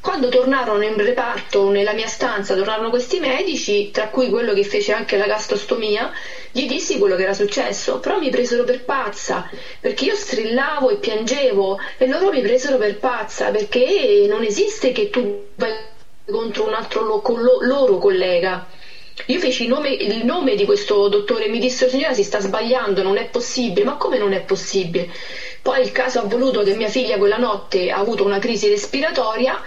Quando 0.00 0.30
tornarono 0.30 0.82
in 0.82 0.96
reparto 0.96 1.68
nella 1.68 1.92
mia 1.92 2.08
stanza, 2.08 2.56
tornarono 2.56 2.90
questi 2.90 3.20
medici, 3.20 3.92
tra 3.92 4.08
cui 4.08 4.30
quello 4.30 4.52
che 4.52 4.64
fece 4.64 4.90
anche 4.90 5.16
la 5.16 5.26
gastrostomia, 5.26 6.10
gli 6.50 6.66
dissi 6.66 6.98
quello 6.98 7.14
che 7.14 7.22
era 7.22 7.32
successo, 7.32 8.00
però 8.00 8.18
mi 8.18 8.28
presero 8.28 8.64
per 8.64 8.82
pazza, 8.82 9.48
perché 9.78 10.06
io 10.06 10.16
strillavo 10.16 10.90
e 10.90 10.96
piangevo 10.96 11.78
e 11.98 12.08
loro 12.08 12.30
mi 12.30 12.40
presero 12.40 12.78
per 12.78 12.98
pazza, 12.98 13.50
perché 13.52 14.26
non 14.28 14.42
esiste 14.42 14.90
che 14.90 15.08
tu 15.08 15.50
vai 15.54 15.72
contro 16.28 16.66
un 16.66 16.74
altro 16.74 17.02
lo, 17.02 17.22
lo, 17.36 17.58
loro 17.60 17.98
collega. 17.98 18.66
Io 19.26 19.38
feci 19.38 19.62
il 19.62 19.68
nome, 19.68 19.90
il 19.90 20.24
nome 20.24 20.54
di 20.54 20.64
questo 20.64 21.08
dottore, 21.08 21.48
mi 21.48 21.58
disse 21.58 21.88
signora 21.88 22.12
si 22.14 22.22
sta 22.22 22.40
sbagliando, 22.40 23.02
non 23.02 23.16
è 23.16 23.26
possibile, 23.26 23.84
ma 23.84 23.96
come 23.96 24.18
non 24.18 24.32
è 24.32 24.40
possibile? 24.40 25.08
Poi 25.60 25.80
il 25.80 25.92
caso 25.92 26.18
ha 26.18 26.22
voluto 26.22 26.62
che 26.62 26.72
mia 26.74 26.88
figlia 26.88 27.16
quella 27.16 27.36
notte 27.36 27.90
ha 27.90 27.98
avuto 27.98 28.24
una 28.24 28.38
crisi 28.38 28.68
respiratoria 28.68 29.60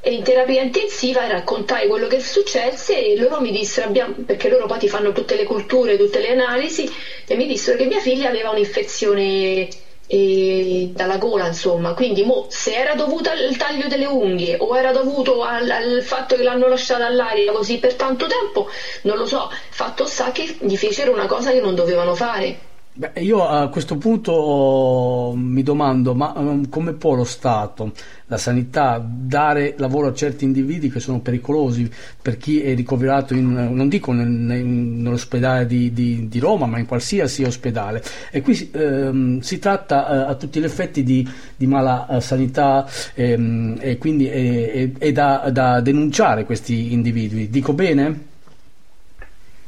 e 0.00 0.12
in 0.12 0.22
terapia 0.22 0.62
intensiva 0.62 1.26
raccontai 1.26 1.86
quello 1.86 2.06
che 2.06 2.20
successe 2.20 2.96
e 2.98 3.16
loro 3.16 3.40
mi 3.40 3.50
dissero, 3.50 3.86
abbiamo, 3.86 4.14
perché 4.24 4.48
loro 4.48 4.66
poi 4.66 4.78
ti 4.78 4.88
fanno 4.88 5.10
tutte 5.12 5.34
le 5.34 5.44
culture, 5.44 5.96
tutte 5.96 6.20
le 6.20 6.30
analisi, 6.30 6.88
e 7.26 7.34
mi 7.34 7.46
dissero 7.46 7.76
che 7.76 7.86
mia 7.86 8.00
figlia 8.00 8.28
aveva 8.28 8.50
un'infezione 8.50 9.66
eh, 10.08 10.90
dalla 10.92 11.18
gola, 11.18 11.46
insomma. 11.46 11.94
Quindi 11.94 12.22
mo, 12.22 12.46
se 12.48 12.74
era 12.74 12.94
dovuto 12.94 13.30
al 13.30 13.56
taglio 13.56 13.86
delle 13.86 14.06
unghie 14.06 14.56
o 14.58 14.76
era 14.76 14.90
dovuto 14.90 15.42
al, 15.42 15.70
al 15.70 16.02
fatto 16.02 16.34
che 16.34 16.42
l'hanno 16.42 16.66
lasciata 16.66 17.06
all'aria 17.06 17.52
così 17.52 17.78
per 17.78 17.94
tanto 17.94 18.26
tempo, 18.26 18.68
non 19.02 19.16
lo 19.16 19.26
so. 19.26 19.50
Fatto 19.70 20.06
sta 20.06 20.32
che 20.32 20.56
gli 20.60 20.76
fecero 20.76 21.12
una 21.12 21.26
cosa 21.26 21.52
che 21.52 21.60
non 21.60 21.74
dovevano 21.74 22.14
fare. 22.14 22.67
Beh, 22.98 23.12
io 23.20 23.46
a 23.46 23.68
questo 23.68 23.96
punto 23.96 24.32
oh, 24.32 25.36
mi 25.36 25.62
domando, 25.62 26.16
ma 26.16 26.32
um, 26.34 26.68
come 26.68 26.94
può 26.94 27.14
lo 27.14 27.22
Stato, 27.22 27.92
la 28.26 28.38
sanità, 28.38 29.00
dare 29.08 29.76
lavoro 29.78 30.08
a 30.08 30.12
certi 30.12 30.44
individui 30.44 30.90
che 30.90 30.98
sono 30.98 31.20
pericolosi 31.20 31.88
per 32.20 32.38
chi 32.38 32.60
è 32.60 32.74
ricoverato, 32.74 33.34
in, 33.34 33.52
non 33.52 33.88
dico 33.88 34.10
nel, 34.10 34.26
nell'ospedale 34.26 35.66
di, 35.66 35.92
di, 35.92 36.26
di, 36.26 36.38
Roma, 36.40 36.66
ma 36.66 36.80
in 36.80 36.86
qualsiasi 36.86 37.44
ospedale. 37.44 38.02
E 38.32 38.40
qui 38.40 38.68
ehm, 38.72 39.38
si 39.42 39.60
tratta 39.60 40.26
eh, 40.26 40.30
a 40.30 40.34
tutti 40.34 40.58
gli 40.58 40.64
effetti 40.64 41.04
di, 41.04 41.24
di 41.54 41.68
mala 41.68 42.08
eh, 42.08 42.20
sanità 42.20 42.84
ehm, 43.14 43.76
e 43.78 43.96
quindi 43.98 44.26
è, 44.26 44.72
è, 44.72 44.90
è 44.98 45.12
da, 45.12 45.48
da 45.52 45.80
denunciare 45.80 46.44
questi 46.44 46.92
individui. 46.92 47.48
Dico 47.48 47.72
bene? 47.74 48.37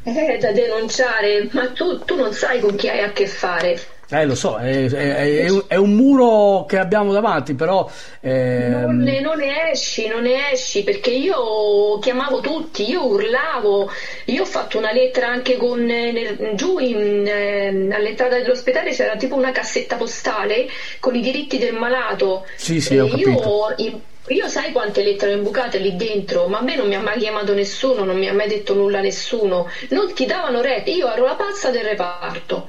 È 0.03 0.39
da 0.39 0.53
denunciare, 0.53 1.49
ma 1.53 1.69
tu, 1.71 1.99
tu 2.05 2.17
non 2.17 2.33
sai 2.33 2.61
con 2.61 2.75
chi 2.75 2.89
hai 2.89 3.03
a 3.03 3.13
che 3.13 3.27
fare. 3.27 3.79
Eh, 4.13 4.25
lo 4.25 4.35
so, 4.35 4.57
è, 4.57 4.91
è, 4.91 5.47
è, 5.69 5.77
un, 5.77 5.95
muro 5.95 6.65
che 6.65 6.79
abbiamo 6.79 7.13
davanti, 7.13 7.55
però... 7.55 7.89
Ehm... 8.21 8.81
Non, 8.81 8.97
ne, 8.97 9.21
non, 9.21 9.39
ne, 9.39 9.71
esci, 9.71 10.09
non 10.09 10.23
ne 10.23 10.51
esci, 10.51 10.83
perché 10.83 11.11
io 11.11 11.97
chiamavo 12.01 12.41
tutti, 12.41 12.91
io 12.91 13.07
urlavo, 13.07 13.89
io 14.25 14.43
ho 14.43 14.47
fatto 14.47 14.79
una 14.79 14.91
lettera 14.91 15.29
anche 15.29 15.57
con... 15.57 15.85
Nel, 15.85 16.55
giù 16.55 16.79
in, 16.79 17.25
eh, 17.25 17.69
all'entrata 17.69 18.37
dell'ospedale 18.37 18.91
c'era 18.91 19.15
tipo 19.15 19.37
una 19.37 19.53
cassetta 19.53 19.95
postale 19.95 20.67
con 20.99 21.15
i 21.15 21.21
diritti 21.21 21.59
del 21.59 21.75
malato. 21.75 22.47
Sì, 22.57 22.81
sì, 22.81 22.99
ho 22.99 23.07
capito. 23.07 23.75
Io, 23.77 24.01
io 24.35 24.49
sai 24.49 24.73
quante 24.73 25.03
lettere 25.03 25.33
ho 25.33 25.37
imbucate 25.37 25.79
lì 25.79 25.97
dentro, 25.97 26.47
ma 26.47 26.59
a 26.59 26.63
me 26.63 26.77
non 26.77 26.87
mi 26.87 26.95
ha 26.95 27.01
mai 27.01 27.19
chiamato 27.19 27.53
nessuno, 27.55 28.05
non 28.05 28.19
mi 28.19 28.29
ha 28.29 28.33
mai 28.33 28.49
detto 28.49 28.75
nulla 28.75 29.01
nessuno, 29.01 29.69
non 29.89 30.13
ti 30.13 30.27
davano 30.27 30.61
rete, 30.61 30.91
io 30.91 31.11
ero 31.11 31.25
la 31.25 31.35
pazza 31.35 31.71
del 31.71 31.85
reparto. 31.85 32.69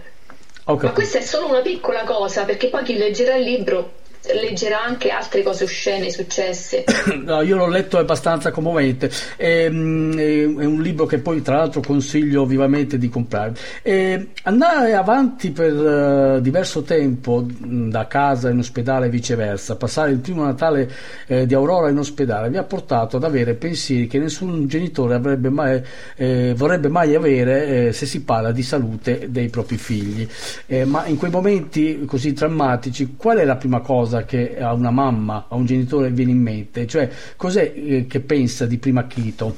Ma 0.65 0.91
questa 0.91 1.17
è 1.17 1.21
solo 1.21 1.47
una 1.47 1.61
piccola 1.61 2.03
cosa, 2.03 2.45
perché 2.45 2.67
poi 2.67 2.83
chi 2.83 2.97
leggerà 2.97 3.35
il 3.35 3.43
libro 3.43 3.99
leggerà 4.33 4.83
anche 4.83 5.09
altre 5.09 5.43
cose 5.43 5.63
oscene 5.63 6.09
successe. 6.09 6.83
no, 7.23 7.41
io 7.41 7.57
l'ho 7.57 7.67
letto 7.67 7.97
abbastanza 7.97 8.51
commovente, 8.51 9.11
è, 9.35 9.65
ehm, 9.65 10.17
è, 10.17 10.65
un 10.65 10.81
libro 10.81 11.05
che 11.05 11.19
poi 11.19 11.41
tra 11.41 11.57
l'altro 11.57 11.81
consiglio 11.81 12.45
vivamente 12.45 12.97
di 12.97 13.09
comprare. 13.09 13.53
E 13.81 14.27
andare 14.43 14.93
avanti 14.93 15.51
per 15.51 15.73
uh, 15.73 16.41
diverso 16.41 16.83
tempo 16.83 17.45
da 17.47 18.07
casa 18.07 18.49
in 18.49 18.59
ospedale 18.59 19.07
e 19.07 19.09
viceversa, 19.09 19.75
passare 19.75 20.11
il 20.11 20.19
primo 20.19 20.43
Natale 20.43 20.91
eh, 21.27 21.45
di 21.45 21.53
Aurora 21.53 21.89
in 21.89 21.97
ospedale 21.97 22.49
mi 22.49 22.57
ha 22.57 22.63
portato 22.63 23.17
ad 23.17 23.23
avere 23.23 23.55
pensieri 23.55 24.07
che 24.07 24.19
nessun 24.19 24.67
genitore 24.67 25.17
mai, 25.17 25.81
eh, 26.15 26.53
vorrebbe 26.55 26.89
mai 26.89 27.15
avere 27.15 27.87
eh, 27.87 27.93
se 27.93 28.05
si 28.05 28.23
parla 28.23 28.51
di 28.51 28.63
salute 28.63 29.27
dei 29.29 29.49
propri 29.49 29.77
figli. 29.77 30.27
Eh, 30.67 30.85
ma 30.85 31.05
in 31.05 31.17
quei 31.17 31.31
momenti 31.31 32.05
così 32.05 32.33
drammatici 32.33 33.15
qual 33.17 33.37
è 33.37 33.45
la 33.45 33.55
prima 33.55 33.79
cosa? 33.79 34.10
Cosa 34.11 34.25
che 34.25 34.57
a 34.59 34.73
una 34.73 34.91
mamma, 34.91 35.45
a 35.47 35.55
un 35.55 35.65
genitore 35.65 36.09
viene 36.09 36.31
in 36.31 36.41
mente? 36.41 36.85
Cioè, 36.85 37.09
cos'è 37.37 37.71
eh, 37.73 38.05
che 38.07 38.19
pensa 38.19 38.65
di 38.65 38.77
prima 38.77 39.01
acchito? 39.01 39.55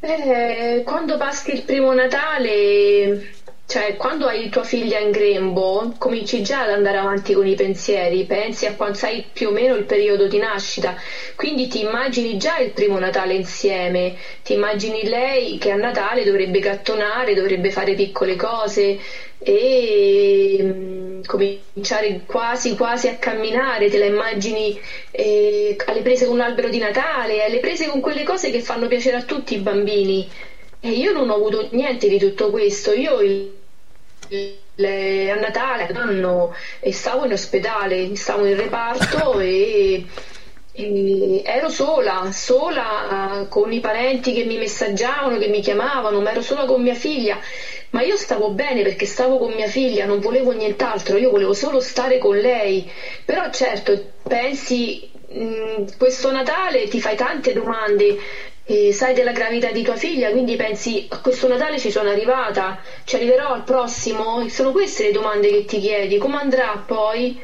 Eh, 0.00 0.82
quando 0.84 1.16
passi 1.16 1.54
il 1.54 1.62
primo 1.62 1.94
Natale, 1.94 3.34
cioè 3.72 3.96
quando 3.96 4.26
hai 4.26 4.50
tua 4.50 4.64
figlia 4.64 4.98
in 4.98 5.10
grembo, 5.10 5.94
cominci 5.96 6.42
già 6.42 6.64
ad 6.64 6.68
andare 6.68 6.98
avanti 6.98 7.32
con 7.32 7.46
i 7.46 7.54
pensieri, 7.54 8.24
pensi 8.24 8.66
a 8.66 8.74
quando 8.74 8.98
sai 8.98 9.24
più 9.32 9.48
o 9.48 9.50
meno 9.50 9.74
il 9.76 9.84
periodo 9.84 10.26
di 10.26 10.36
nascita, 10.36 10.94
quindi 11.36 11.68
ti 11.68 11.80
immagini 11.80 12.36
già 12.36 12.58
il 12.58 12.72
primo 12.72 12.98
Natale 12.98 13.32
insieme, 13.32 14.14
ti 14.44 14.52
immagini 14.52 15.04
lei 15.04 15.56
che 15.56 15.70
a 15.70 15.76
Natale 15.76 16.22
dovrebbe 16.22 16.58
gattonare, 16.58 17.32
dovrebbe 17.32 17.70
fare 17.70 17.94
piccole 17.94 18.36
cose 18.36 18.98
e 19.38 20.58
um, 20.60 21.24
cominciare 21.24 22.24
quasi 22.26 22.74
quasi 22.76 23.08
a 23.08 23.14
camminare, 23.14 23.88
te 23.88 23.96
la 23.96 24.04
immagini 24.04 24.78
eh, 25.12 25.76
alle 25.86 26.02
prese 26.02 26.26
con 26.26 26.34
un 26.34 26.42
albero 26.42 26.68
di 26.68 26.76
Natale, 26.76 27.42
alle 27.42 27.58
prese 27.58 27.86
con 27.86 28.00
quelle 28.00 28.22
cose 28.22 28.50
che 28.50 28.60
fanno 28.60 28.86
piacere 28.86 29.16
a 29.16 29.22
tutti 29.22 29.54
i 29.54 29.58
bambini. 29.58 30.28
E 30.78 30.90
io 30.90 31.12
non 31.12 31.30
ho 31.30 31.36
avuto 31.36 31.68
niente 31.70 32.06
di 32.08 32.18
tutto 32.18 32.50
questo, 32.50 32.92
io 32.92 33.20
il, 33.20 33.60
il, 34.32 35.30
a 35.30 35.34
Natale 35.36 35.88
anno, 35.92 36.54
stavo 36.90 37.24
in 37.24 37.32
ospedale, 37.32 38.16
stavo 38.16 38.46
in 38.46 38.56
reparto 38.56 39.38
e 39.40 40.06
e 40.74 41.42
ero 41.44 41.68
sola, 41.68 42.30
sola 42.32 43.46
con 43.50 43.70
i 43.72 43.80
parenti 43.80 44.32
che 44.32 44.44
mi 44.44 44.56
messaggiavano, 44.56 45.36
che 45.36 45.48
mi 45.48 45.60
chiamavano, 45.60 46.20
ma 46.20 46.30
ero 46.30 46.40
sola 46.40 46.64
con 46.64 46.82
mia 46.82 46.94
figlia. 46.94 47.38
Ma 47.90 48.00
io 48.02 48.16
stavo 48.16 48.52
bene 48.52 48.82
perché 48.82 49.04
stavo 49.04 49.36
con 49.36 49.52
mia 49.52 49.66
figlia, 49.66 50.06
non 50.06 50.20
volevo 50.20 50.52
nient'altro, 50.52 51.18
io 51.18 51.30
volevo 51.30 51.52
solo 51.52 51.78
stare 51.80 52.16
con 52.16 52.38
lei. 52.38 52.90
Però 53.26 53.50
certo, 53.50 54.12
pensi, 54.22 55.10
mh, 55.28 55.98
questo 55.98 56.32
Natale 56.32 56.88
ti 56.88 57.00
fai 57.00 57.16
tante 57.16 57.52
domande, 57.52 58.16
eh, 58.64 58.92
sai 58.92 59.12
della 59.12 59.32
gravità 59.32 59.70
di 59.70 59.82
tua 59.82 59.96
figlia, 59.96 60.30
quindi 60.30 60.56
pensi 60.56 61.04
a 61.08 61.18
questo 61.18 61.46
Natale 61.46 61.78
ci 61.78 61.90
sono 61.90 62.08
arrivata, 62.08 62.76
ci 63.04 63.14
arriverò 63.16 63.50
al 63.52 63.62
prossimo? 63.64 64.46
Sono 64.48 64.70
queste 64.70 65.04
le 65.04 65.10
domande 65.10 65.50
che 65.50 65.64
ti 65.64 65.78
chiedi, 65.78 66.16
come 66.18 66.36
andrà 66.38 66.76
poi? 66.84 67.36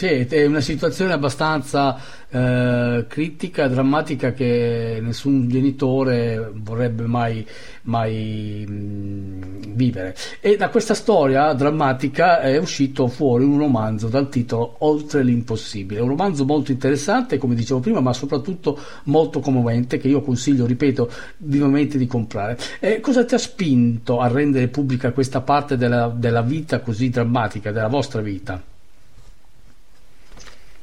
Sì, 0.00 0.06
è 0.06 0.46
una 0.46 0.62
situazione 0.62 1.12
abbastanza 1.12 1.94
eh, 2.30 3.04
critica, 3.06 3.68
drammatica 3.68 4.32
che 4.32 4.98
nessun 5.02 5.46
genitore 5.46 6.52
vorrebbe 6.54 7.04
mai, 7.04 7.46
mai 7.82 8.64
mh, 8.66 8.72
mm, 8.72 9.42
vivere. 9.74 10.16
E 10.40 10.56
da 10.56 10.70
questa 10.70 10.94
storia 10.94 11.52
drammatica 11.52 12.40
è 12.40 12.56
uscito 12.56 13.08
fuori 13.08 13.44
un 13.44 13.58
romanzo 13.58 14.08
dal 14.08 14.30
titolo 14.30 14.76
Oltre 14.78 15.22
l'impossibile, 15.22 16.00
un 16.00 16.08
romanzo 16.08 16.46
molto 16.46 16.72
interessante, 16.72 17.36
come 17.36 17.54
dicevo 17.54 17.80
prima, 17.80 18.00
ma 18.00 18.14
soprattutto 18.14 18.80
molto 19.04 19.40
commovente 19.40 19.98
che 19.98 20.08
io 20.08 20.22
consiglio, 20.22 20.64
ripeto, 20.64 21.10
vivamente 21.36 21.98
di 21.98 22.06
comprare. 22.06 22.56
E 22.78 23.00
cosa 23.00 23.26
ti 23.26 23.34
ha 23.34 23.38
spinto 23.38 24.20
a 24.20 24.28
rendere 24.28 24.68
pubblica 24.68 25.12
questa 25.12 25.42
parte 25.42 25.76
della, 25.76 26.08
della 26.08 26.40
vita 26.40 26.80
così 26.80 27.10
drammatica, 27.10 27.70
della 27.70 27.88
vostra 27.88 28.22
vita? 28.22 28.69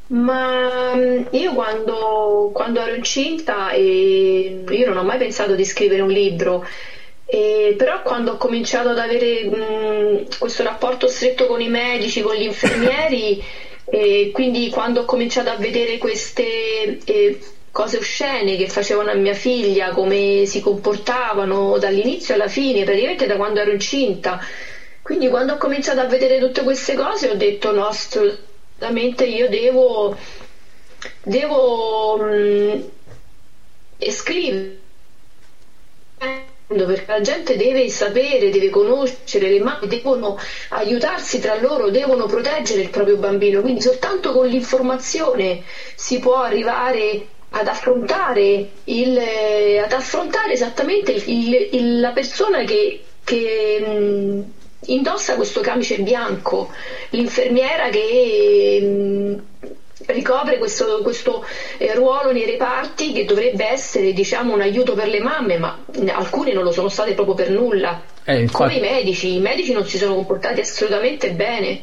Ma 0.07 0.93
mm, 0.95 1.25
io 1.31 1.53
quando, 1.53 2.51
quando 2.53 2.79
ero 2.81 2.93
incinta 2.95 3.71
eh, 3.71 4.63
io 4.69 4.85
non 4.85 4.97
ho 4.97 5.03
mai 5.03 5.17
pensato 5.17 5.53
di 5.55 5.65
scrivere 5.65 6.01
un 6.01 6.09
libro, 6.09 6.65
eh, 7.25 7.75
però 7.77 8.01
quando 8.03 8.33
ho 8.33 8.37
cominciato 8.37 8.89
ad 8.89 8.99
avere 8.99 9.43
mh, 9.45 9.55
mm, 9.55 10.15
questo 10.37 10.63
rapporto 10.63 11.07
stretto 11.07 11.45
con 11.45 11.59
i 11.59 11.67
medici, 11.67 12.21
con 12.21 12.35
gli 12.35 12.43
infermieri, 12.43 13.43
e 13.89 14.31
quindi 14.33 14.69
quando 14.69 15.01
ho 15.01 15.05
cominciato 15.05 15.49
a 15.49 15.55
vedere 15.55 15.97
queste 15.97 16.99
eh, 17.03 17.39
cose 17.71 17.97
oscene 17.97 18.55
che 18.55 18.67
facevano 18.67 19.11
a 19.11 19.15
mia 19.15 19.33
figlia, 19.33 19.91
come 19.91 20.45
si 20.45 20.61
comportavano 20.61 21.77
dall'inizio 21.77 22.33
alla 22.33 22.47
fine, 22.47 22.83
praticamente 22.83 23.25
da 23.25 23.35
quando 23.35 23.59
ero 23.59 23.71
incinta, 23.71 24.41
quindi 25.01 25.27
quando 25.27 25.53
ho 25.53 25.57
cominciato 25.57 25.99
a 25.99 26.05
vedere 26.05 26.39
tutte 26.39 26.63
queste 26.63 26.95
cose 26.95 27.29
ho 27.29 27.35
detto 27.35 27.71
no, 27.71 27.91
assolutamente 28.77 29.25
io 29.25 29.49
devo, 29.49 30.15
devo 31.23 32.17
mh, 32.17 32.89
scrivere 34.09 34.79
perché 36.67 37.05
la 37.07 37.21
gente 37.21 37.55
deve 37.55 37.89
sapere, 37.89 38.49
deve 38.49 38.69
conoscere, 38.69 39.49
le 39.49 39.59
mamme 39.59 39.87
devono 39.87 40.37
aiutarsi 40.69 41.39
tra 41.39 41.55
loro, 41.55 41.89
devono 41.89 42.25
proteggere 42.25 42.81
il 42.81 42.89
proprio 42.89 43.15
bambino, 43.15 43.61
quindi 43.61 43.81
soltanto 43.81 44.33
con 44.33 44.47
l'informazione 44.47 45.63
si 45.95 46.19
può 46.19 46.35
arrivare 46.41 47.25
ad 47.51 47.67
affrontare, 47.67 48.69
il, 48.83 49.17
ad 49.81 49.93
affrontare 49.93 50.51
esattamente 50.51 51.13
il, 51.13 51.69
il, 51.71 51.99
la 52.01 52.11
persona 52.11 52.63
che, 52.65 53.01
che 53.23 53.79
mh, 53.79 54.56
indossa 54.87 55.35
questo 55.35 55.61
camice 55.61 55.99
bianco, 55.99 56.69
l'infermiera 57.09 57.89
che, 57.89 58.79
mm, 58.81 59.33
ricopre 60.07 60.57
questo, 60.57 60.99
questo 61.01 61.43
eh, 61.77 61.93
ruolo 61.93 62.31
nei 62.31 62.45
reparti 62.45 63.11
che 63.13 63.25
dovrebbe 63.25 63.65
essere 63.65 64.13
diciamo, 64.13 64.53
un 64.53 64.61
aiuto 64.61 64.93
per 64.93 65.07
le 65.07 65.19
mamme, 65.19 65.57
ma 65.57 65.77
alcune 66.13 66.53
non 66.53 66.63
lo 66.63 66.71
sono 66.71 66.89
state 66.89 67.13
proprio 67.13 67.35
per 67.35 67.49
nulla. 67.49 68.01
Eh, 68.23 68.41
infatti... 68.41 68.75
Come 68.75 68.87
i 68.87 68.93
medici, 68.93 69.35
i 69.35 69.39
medici 69.39 69.73
non 69.73 69.85
si 69.85 69.97
sono 69.97 70.15
comportati 70.15 70.59
assolutamente 70.59 71.31
bene. 71.31 71.81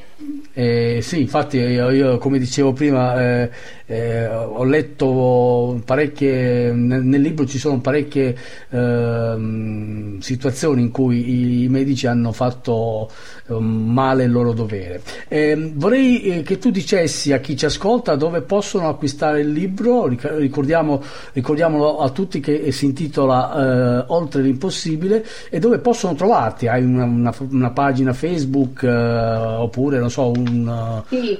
Eh, 0.52 1.00
sì, 1.02 1.20
infatti 1.20 1.58
io, 1.58 1.90
io, 1.90 2.18
come 2.18 2.38
dicevo 2.38 2.72
prima 2.72 3.48
eh, 3.86 4.04
eh, 4.04 4.26
ho 4.26 4.64
letto 4.64 5.80
parecchie, 5.84 6.72
nel, 6.72 7.02
nel, 7.02 7.20
libro 7.20 7.46
ci 7.46 7.58
sono 7.58 7.80
parecchie 7.80 8.36
ehm, 8.70 10.18
situazioni 10.20 10.82
in 10.82 10.90
cui 10.90 11.28
i, 11.28 11.62
i 11.64 11.68
medici 11.68 12.06
hanno 12.06 12.32
fatto 12.32 13.10
ehm, 13.48 13.64
male 13.64 14.24
il 14.24 14.30
loro 14.32 14.52
dovere. 14.52 15.02
Ehm, 15.28 15.72
vorrei 15.74 16.22
eh, 16.22 16.42
che 16.42 16.58
tu 16.58 16.70
dicessi 16.70 17.32
a 17.32 17.38
chi 17.38 17.56
ci 17.56 17.66
ascolta 17.66 18.16
dove 18.16 18.42
possono 18.42 18.88
acquistare 18.88 19.40
il 19.40 19.52
libro, 19.52 20.06
ricordiamo, 20.06 21.02
ricordiamolo 21.32 21.98
a 21.98 22.10
tutti 22.10 22.40
che 22.40 22.72
si 22.72 22.86
intitola 22.86 24.02
eh, 24.02 24.04
Oltre 24.08 24.42
l'impossibile 24.42 25.24
e 25.50 25.58
dove 25.58 25.78
possono 25.78 26.14
trovarti, 26.14 26.68
hai 26.68 26.84
una, 26.84 27.04
una, 27.04 27.34
una 27.50 27.70
pagina 27.70 28.12
Facebook 28.12 28.82
eh, 28.82 28.88
oppure 28.88 29.98
non 29.98 30.10
so 30.10 30.30
un, 30.30 31.02
sì. 31.08 31.38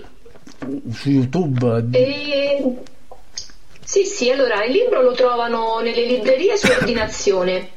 Su 0.92 1.10
YouTube? 1.10 1.84
E... 1.92 2.74
Sì, 3.84 4.04
sì, 4.04 4.30
allora 4.30 4.64
il 4.64 4.72
libro 4.72 5.02
lo 5.02 5.12
trovano 5.12 5.80
nelle 5.80 6.04
librerie 6.04 6.56
su 6.56 6.70
ordinazione. 6.70 7.68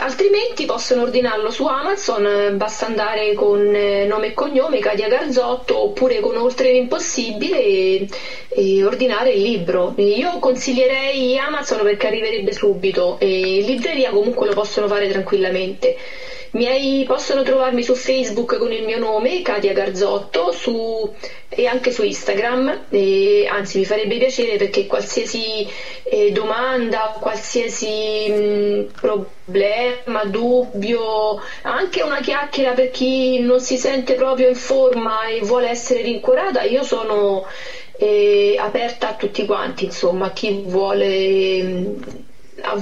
Altrimenti 0.00 0.64
possono 0.64 1.02
ordinarlo 1.02 1.50
su 1.50 1.64
Amazon, 1.66 2.56
basta 2.56 2.86
andare 2.86 3.34
con 3.34 3.74
eh, 3.74 4.06
nome 4.06 4.28
e 4.28 4.32
cognome, 4.32 4.78
Katia 4.78 5.08
Garzotto, 5.08 5.76
oppure 5.76 6.20
con 6.20 6.36
Oltre 6.36 6.70
l'Impossibile 6.70 7.60
e, 7.60 8.08
e, 8.48 8.84
ordinare 8.84 9.32
il 9.32 9.42
libro. 9.42 9.94
Io 9.96 10.38
consiglierei 10.38 11.36
Amazon 11.38 11.82
perché 11.82 12.06
arriverebbe 12.06 12.52
subito 12.52 13.18
e 13.18 13.58
in 13.58 13.66
libreria 13.66 14.10
comunque 14.10 14.46
lo 14.46 14.52
possono 14.52 14.86
fare 14.86 15.08
tranquillamente. 15.08 15.96
Miei, 16.52 17.04
possono 17.04 17.42
trovarmi 17.42 17.82
su 17.82 17.94
Facebook 17.94 18.56
con 18.56 18.72
il 18.72 18.82
mio 18.82 18.98
nome, 18.98 19.42
Katia 19.42 19.72
Garzotto, 19.72 20.50
su, 20.50 21.10
e 21.48 21.66
anche 21.66 21.90
su 21.90 22.02
Instagram, 22.02 22.86
e, 22.88 23.46
anzi 23.46 23.78
mi 23.78 23.84
farebbe 23.84 24.16
piacere 24.16 24.56
perché 24.56 24.86
qualsiasi 24.86 25.66
eh, 26.04 26.30
domanda, 26.30 27.16
qualsiasi 27.20 28.30
mh, 28.30 28.86
problema, 28.98 30.24
dubbio, 30.24 31.38
anche 31.62 32.02
una 32.02 32.20
chiacchiera 32.20 32.72
per 32.72 32.90
chi 32.90 33.38
non 33.40 33.60
si 33.60 33.76
sente 33.76 34.14
proprio 34.14 34.48
in 34.48 34.54
forma 34.54 35.26
e 35.26 35.40
vuole 35.40 35.68
essere 35.68 36.00
rincuorata, 36.00 36.62
io 36.62 36.82
sono 36.82 37.44
eh, 37.98 38.54
aperta 38.58 39.08
a 39.08 39.12
tutti 39.14 39.44
quanti, 39.44 39.84
insomma, 39.84 40.30
chi 40.30 40.62
vuole... 40.64 41.62
Mh, 41.62 42.26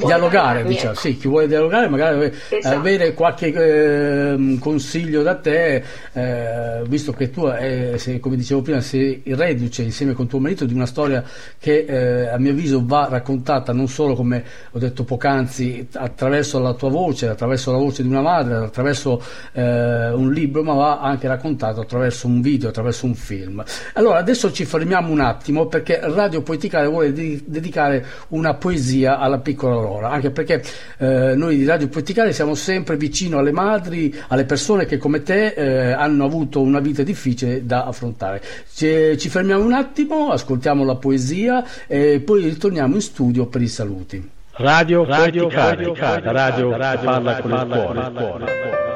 dialogare, 0.05 0.65
diciamo, 0.65 0.93
ecco. 0.93 1.01
sì, 1.01 1.17
chi 1.17 1.29
vuole 1.29 1.47
dialogare, 1.47 1.89
magari 1.89 2.33
esatto. 2.49 2.77
avere 2.77 3.15
qualche 3.15 3.53
eh, 3.53 4.59
consiglio 4.59 5.23
da 5.23 5.37
te, 5.37 5.83
eh, 6.13 6.83
visto 6.87 7.13
che 7.13 7.31
tu, 7.31 7.47
eh, 7.47 7.95
sei, 7.99 8.19
come 8.19 8.37
dicevo 8.37 8.63
prima, 8.63 8.81
sei 8.81 9.23
reduce 9.27 9.83
insieme 9.83 10.15
con 10.15 10.27
tuo 10.27 10.39
marito 10.39 10.65
di 10.65 10.75
una 10.75 10.87
storia 10.87 11.23
che 11.59 11.85
eh, 11.87 12.29
a 12.29 12.39
mio 12.39 12.53
avviso 12.53 12.83
va 12.85 13.09
raccontata 13.11 13.73
non 13.73 13.89
solo, 13.89 14.15
come 14.15 14.45
ho 14.71 14.79
detto 14.79 15.05
poc'anzi, 15.05 15.89
attraverso 15.93 16.59
la 16.59 16.75
tua 16.75 16.91
voce, 16.91 17.29
attraverso 17.29 17.73
la 17.73 17.79
voce 17.79 18.03
di 18.03 18.09
una 18.09 18.23
madre, 18.23 18.57
attraverso 18.57 19.23
eh, 19.53 20.11
un 20.11 20.33
libro, 20.33 20.63
ma 20.63 20.75
va 20.75 21.01
anche 21.01 21.29
raccontato 21.29 21.81
attraverso 21.81 22.27
un 22.27 22.41
video, 22.41 22.69
attraverso 22.69 23.07
un 23.07 23.15
film. 23.15 23.63
Allora, 23.95 24.19
adesso 24.19 24.53
ci 24.53 24.65
fermiamo 24.65 25.11
un 25.11 25.21
attimo 25.21 25.67
perché 25.67 26.01
Radio 26.03 26.43
Poeticale 26.43 26.87
vuole 26.87 27.13
de- 27.13 27.43
dedicare 27.45 28.05
una 28.29 28.55
poesia 28.55 29.19
alla 29.19 29.39
piccola 29.39 29.66
piccola 29.67 29.75
Aurora, 29.75 30.11
anche 30.11 30.31
perché 30.31 30.63
eh, 30.99 31.35
noi 31.35 31.57
di 31.57 31.65
Radio 31.65 31.89
Poeticale 31.89 32.33
siamo 32.33 32.55
sempre 32.55 32.97
vicino 32.97 33.39
alle 33.39 33.53
madri, 33.53 34.15
alle 34.29 34.45
persone 34.45 34.87
che 34.87 34.99
come 34.99 35.23
te 35.23 35.49
eh, 35.49 35.93
hanno 35.93 36.25
avuto 36.25 36.61
una 36.61 36.81
vita 36.81 37.03
difficile 37.03 37.67
da 37.67 37.85
affrontare. 37.85 38.43
Ci, 38.73 39.19
ci 39.19 39.29
fermiamo 39.29 39.65
un 39.65 39.73
attimo, 39.73 40.31
ascoltiamo 40.31 40.85
la 40.85 40.97
poesia 40.97 41.65
e 41.87 42.21
poi 42.21 42.45
ritorniamo 42.45 42.95
in 42.95 43.01
studio 43.03 43.47
per 43.47 43.63
i 43.63 43.69
saluti. 43.69 44.31
Radio, 44.59 45.05
radio, 45.05 45.51
radio, 45.51 45.95
radio, 45.95 46.33
radio, 46.33 46.77
radio, 46.77 47.05
parla 47.05 47.41
con 47.41 47.51
il 47.51 48.13
cuore. 48.13 48.96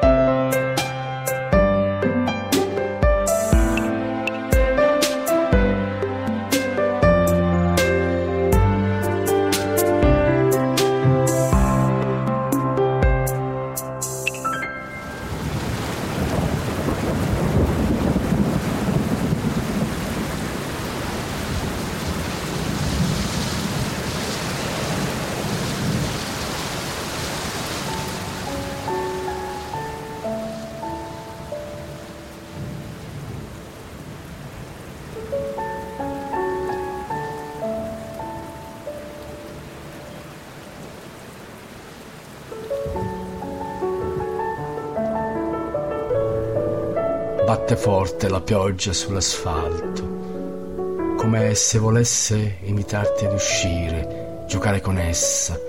Forte 47.81 48.29
la 48.29 48.41
pioggia 48.41 48.93
sull'asfalto, 48.93 51.15
come 51.17 51.55
se 51.55 51.79
volesse 51.79 52.57
invitarti 52.61 53.25
ad 53.25 53.33
uscire, 53.33 54.43
giocare 54.47 54.81
con 54.81 54.99
essa 54.99 55.59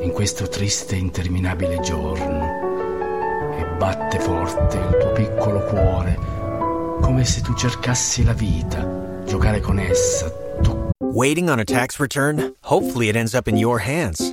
in 0.00 0.12
questo 0.12 0.46
triste 0.46 0.94
e 0.94 0.98
interminabile 0.98 1.80
giorno. 1.80 2.46
E 3.58 3.64
batte 3.76 4.20
forte 4.20 4.76
il 4.76 4.96
tuo 5.00 5.10
piccolo 5.10 5.64
cuore, 5.64 6.16
come 7.00 7.24
se 7.24 7.40
tu 7.40 7.52
cercassi 7.54 8.22
la 8.22 8.34
vita, 8.34 9.24
giocare 9.26 9.58
con 9.58 9.80
essa. 9.80 10.30
Tu... 10.62 10.90
Waiting 11.12 11.48
on 11.48 11.58
a 11.58 11.64
tax 11.64 11.98
return? 11.98 12.54
Hopefully 12.62 13.08
it 13.08 13.16
ends 13.16 13.34
up 13.34 13.48
in 13.48 13.56
your 13.56 13.80
hands. 13.80 14.32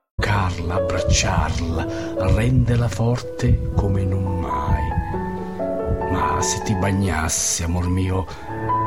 Toccarla, 0.21 0.75
abbracciarla, 0.75 1.87
renderla 2.35 2.87
forte 2.87 3.71
come 3.75 4.03
non 4.03 4.39
mai. 4.39 4.83
Ma 6.11 6.39
se 6.41 6.61
ti 6.61 6.75
bagnassi, 6.75 7.63
amor 7.63 7.89
mio, 7.89 8.25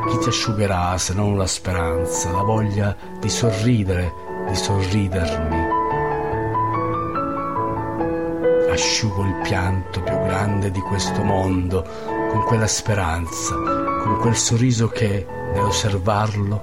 chi 0.07 0.17
ti 0.19 0.29
asciugherà 0.29 0.97
se 0.97 1.13
non 1.13 1.37
la 1.37 1.45
speranza, 1.45 2.31
la 2.31 2.41
voglia 2.41 2.95
di 3.19 3.29
sorridere, 3.29 4.13
di 4.47 4.55
sorridermi? 4.55 5.73
Asciugo 8.71 9.23
il 9.23 9.35
pianto 9.43 10.01
più 10.01 10.17
grande 10.23 10.71
di 10.71 10.79
questo 10.79 11.21
mondo 11.21 11.85
con 12.31 12.43
quella 12.45 12.67
speranza, 12.67 13.55
con 14.03 14.19
quel 14.21 14.35
sorriso 14.35 14.87
che, 14.87 15.25
nell'osservarlo, 15.53 16.61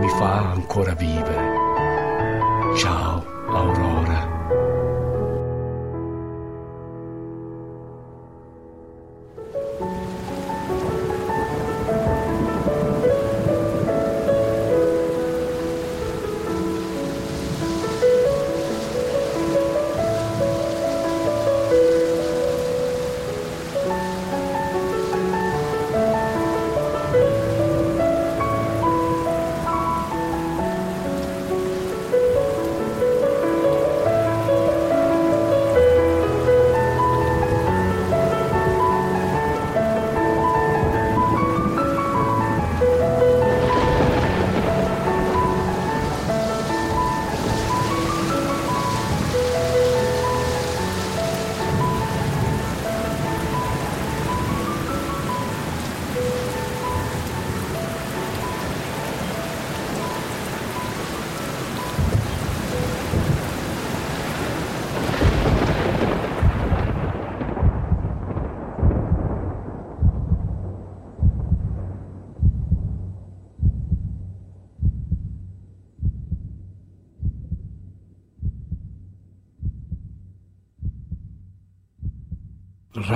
mi 0.00 0.08
fa 0.10 0.50
ancora 0.50 0.92
vivere. 0.94 1.58
Ciao, 2.76 3.24
Aurora. 3.48 3.99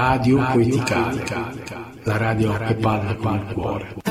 Radio 0.06 0.36
Poeticale, 0.52 1.24
la 2.02 2.16
radio 2.18 2.52
che 2.58 2.74
parla 2.74 3.14
con 3.14 3.34
il 3.36 3.54
cuore. 3.54 4.03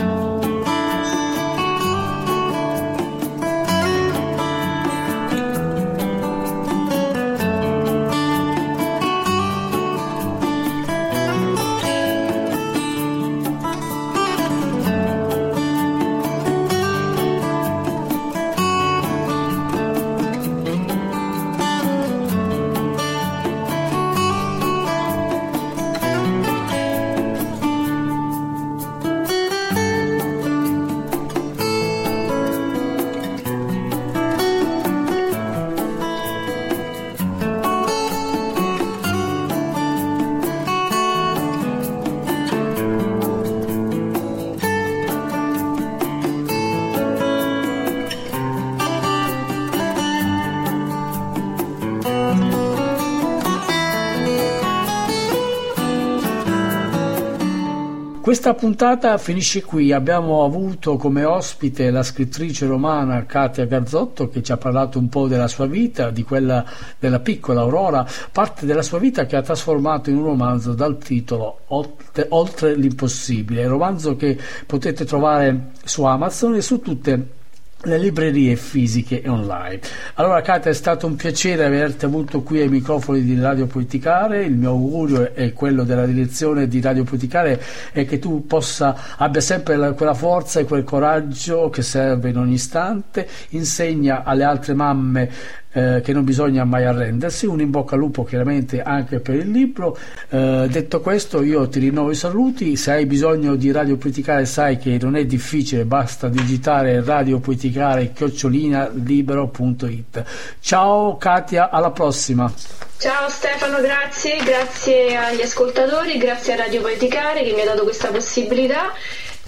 Questa 58.44 58.60
puntata 58.60 59.18
finisce 59.18 59.64
qui. 59.64 59.94
Abbiamo 59.94 60.44
avuto 60.44 60.98
come 60.98 61.24
ospite 61.24 61.89
la 61.91 62.04
scrittrice 62.04 62.66
romana 62.66 63.26
Katia 63.26 63.64
Garzotto 63.64 64.28
che 64.28 64.44
ci 64.44 64.52
ha 64.52 64.58
parlato 64.58 65.00
un 65.00 65.08
po' 65.08 65.30
della 65.30 65.48
sua 65.48 65.66
vita, 65.66 66.10
di 66.10 66.24
quella 66.24 66.66
della 67.00 67.22
piccola 67.22 67.62
Aurora, 67.62 68.06
parte 68.34 68.66
della 68.66 68.82
sua 68.82 69.00
vita 69.00 69.26
che 69.26 69.38
ha 69.38 69.41
trasformato 69.41 70.10
in 70.10 70.18
un 70.18 70.26
romanzo 70.26 70.74
dal 70.74 70.98
titolo 70.98 71.60
Oltre 71.68 72.76
l'impossibile, 72.76 73.66
romanzo 73.66 74.18
che 74.18 74.38
potete 74.66 75.06
trovare 75.06 75.70
su 75.82 76.04
Amazon 76.04 76.56
e 76.56 76.62
su 76.62 76.82
tutte 76.82 77.12
le 77.12 77.43
librerie 77.86 78.55
fisiche 78.55 79.21
e 79.21 79.29
online. 79.29 79.79
Allora 80.15 80.41
Katia 80.41 80.71
è 80.71 80.73
stato 80.73 81.07
un 81.07 81.15
piacere 81.15 81.65
averti 81.65 82.05
avuto 82.05 82.41
qui 82.41 82.61
ai 82.61 82.69
microfoni 82.69 83.23
di 83.23 83.39
Radio 83.39 83.65
Poeticare, 83.67 84.43
il 84.43 84.55
mio 84.55 84.69
augurio 84.69 85.34
e 85.34 85.53
quello 85.53 85.84
della 85.84 86.05
direzione 86.05 86.67
di 86.67 86.79
Radio 86.81 87.03
Poeticare 87.03 87.61
è 87.91 88.05
che 88.05 88.19
tu 88.19 88.45
possa 88.45 89.15
abbia 89.17 89.41
sempre 89.41 89.75
la, 89.75 89.93
quella 89.93 90.13
forza 90.13 90.59
e 90.59 90.65
quel 90.65 90.84
coraggio 90.84 91.69
che 91.69 91.81
serve 91.81 92.29
in 92.29 92.38
ogni 92.38 92.53
istante, 92.53 93.27
insegna 93.49 94.23
alle 94.23 94.43
altre 94.43 94.73
mamme 94.73 95.29
eh, 95.74 96.01
che 96.03 96.13
non 96.13 96.24
bisogna 96.24 96.63
mai 96.63 96.86
arrendersi. 96.86 97.45
Un 97.45 97.59
in 97.59 97.69
bocca 97.69 97.95
al 97.95 98.01
lupo 98.01 98.24
chiaramente 98.24 98.82
anche 98.82 99.19
per 99.19 99.36
il 99.36 99.49
libro. 99.49 99.97
Eh, 100.30 100.67
detto 100.69 101.01
questo, 101.01 101.41
io 101.41 101.67
ti 101.67 101.80
rinnovo 101.80 102.11
i 102.11 102.15
saluti. 102.15 102.76
Se 102.78 102.91
hai 102.91 103.05
bisogno 103.05 103.55
di 103.55 103.71
Radio 103.71 103.97
Poeticare, 103.97 104.45
sai 104.45 104.78
che 104.78 104.97
non 105.01 105.15
è 105.15 105.26
difficile, 105.26 105.86
basta 105.86 106.30
digitare 106.30 107.03
Radio 107.03 107.39
Poeticare 107.39 108.11
chiocciolina 108.13 108.91
libero.it. 108.93 110.24
Ciao 110.59 111.17
Katia, 111.17 111.69
alla 111.69 111.91
prossima. 111.91 112.51
Ciao 112.97 113.28
Stefano, 113.28 113.82
grazie, 113.82 114.38
grazie 114.43 115.17
agli 115.17 115.41
ascoltatori, 115.41 116.17
grazie 116.17 116.53
a 116.53 116.57
Radio 116.57 116.80
Poeticare 116.82 117.43
che 117.43 117.51
mi 117.51 117.61
ha 117.61 117.65
dato 117.65 117.84
questa 117.84 118.09
possibilità 118.09 118.93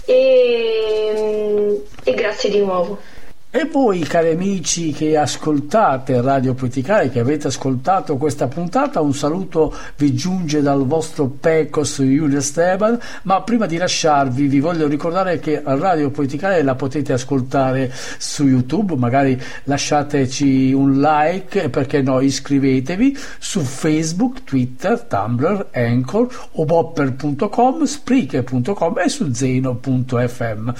e, 0.04 1.82
e 2.04 2.14
grazie 2.14 2.50
di 2.50 2.58
nuovo. 2.58 3.00
E 3.58 3.64
voi, 3.64 4.00
cari 4.00 4.32
amici 4.32 4.92
che 4.92 5.16
ascoltate 5.16 6.20
Radio 6.20 6.52
Poeticare, 6.52 7.08
che 7.08 7.20
avete 7.20 7.46
ascoltato 7.46 8.18
questa 8.18 8.48
puntata, 8.48 9.00
un 9.00 9.14
saluto 9.14 9.74
vi 9.96 10.14
giunge 10.14 10.60
dal 10.60 10.84
vostro 10.84 11.26
Pecos 11.26 12.02
Giulio 12.02 12.36
Esteban, 12.36 12.98
ma 13.22 13.40
prima 13.40 13.64
di 13.64 13.78
lasciarvi 13.78 14.46
vi 14.46 14.60
voglio 14.60 14.86
ricordare 14.86 15.38
che 15.38 15.62
Radio 15.64 16.10
Poeticare 16.10 16.62
la 16.62 16.74
potete 16.74 17.14
ascoltare 17.14 17.90
su 18.18 18.46
YouTube, 18.46 18.94
magari 18.96 19.40
lasciateci 19.64 20.74
un 20.74 21.00
like 21.00 21.62
e 21.62 21.70
perché 21.70 22.02
no 22.02 22.20
iscrivetevi 22.20 23.16
su 23.38 23.60
Facebook, 23.60 24.44
Twitter, 24.44 25.00
Tumblr, 25.00 25.68
Anchor, 25.72 26.28
obopper.com, 26.52 27.84
Spreaker.com 27.84 28.98
e 28.98 29.08
su 29.08 29.32
zeno.fm. 29.32 30.70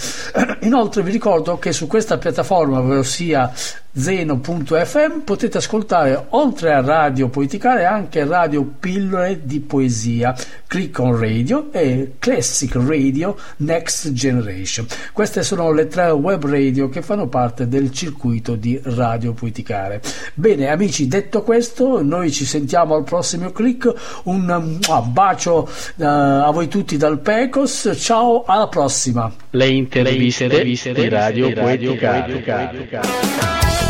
Inoltre 0.60 1.02
vi 1.02 1.10
ricordo 1.10 1.58
che 1.58 1.72
su 1.72 1.86
questa 1.86 2.18
piattaforma 2.18 2.64
piattaforma, 2.66 2.98
ossia 2.98 3.52
zeno.fm, 3.98 5.20
potete 5.24 5.56
ascoltare 5.56 6.26
oltre 6.30 6.74
a 6.74 6.82
Radio 6.82 7.28
Poeticare 7.28 7.86
anche 7.86 8.26
Radio 8.26 8.62
Pillole 8.78 9.40
di 9.44 9.60
Poesia, 9.60 10.36
Click 10.66 10.98
on 10.98 11.18
Radio 11.18 11.72
e 11.72 12.12
Classic 12.18 12.74
Radio 12.74 13.36
Next 13.58 14.12
Generation. 14.12 14.86
Queste 15.14 15.42
sono 15.42 15.72
le 15.72 15.86
tre 15.86 16.10
web 16.10 16.44
radio 16.46 16.90
che 16.90 17.00
fanno 17.00 17.28
parte 17.28 17.68
del 17.68 17.90
circuito 17.90 18.54
di 18.54 18.78
Radio 18.84 19.32
Poeticare. 19.32 20.02
Bene 20.34 20.68
amici, 20.68 21.08
detto 21.08 21.42
questo, 21.42 22.02
noi 22.02 22.30
ci 22.30 22.44
sentiamo 22.44 22.94
al 22.94 23.04
prossimo 23.04 23.50
click, 23.50 23.92
un 24.24 24.78
uh, 24.86 25.02
bacio 25.06 25.68
uh, 25.96 26.04
a 26.04 26.50
voi 26.50 26.68
tutti 26.68 26.98
dal 26.98 27.20
Pecos, 27.20 27.94
ciao, 27.96 28.44
alla 28.44 28.68
prossima. 28.68 29.32
Le 29.50 29.68
interviste, 29.68 30.48
Le 30.48 30.52
interviste 30.52 30.92
di 30.92 31.08
Radio 31.08 31.52
Poeticare. 31.52 32.42
Stai 32.42 33.85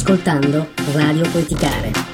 ascoltando 0.00 0.66
Radio 0.94 1.28
Poeticare. 1.30 2.09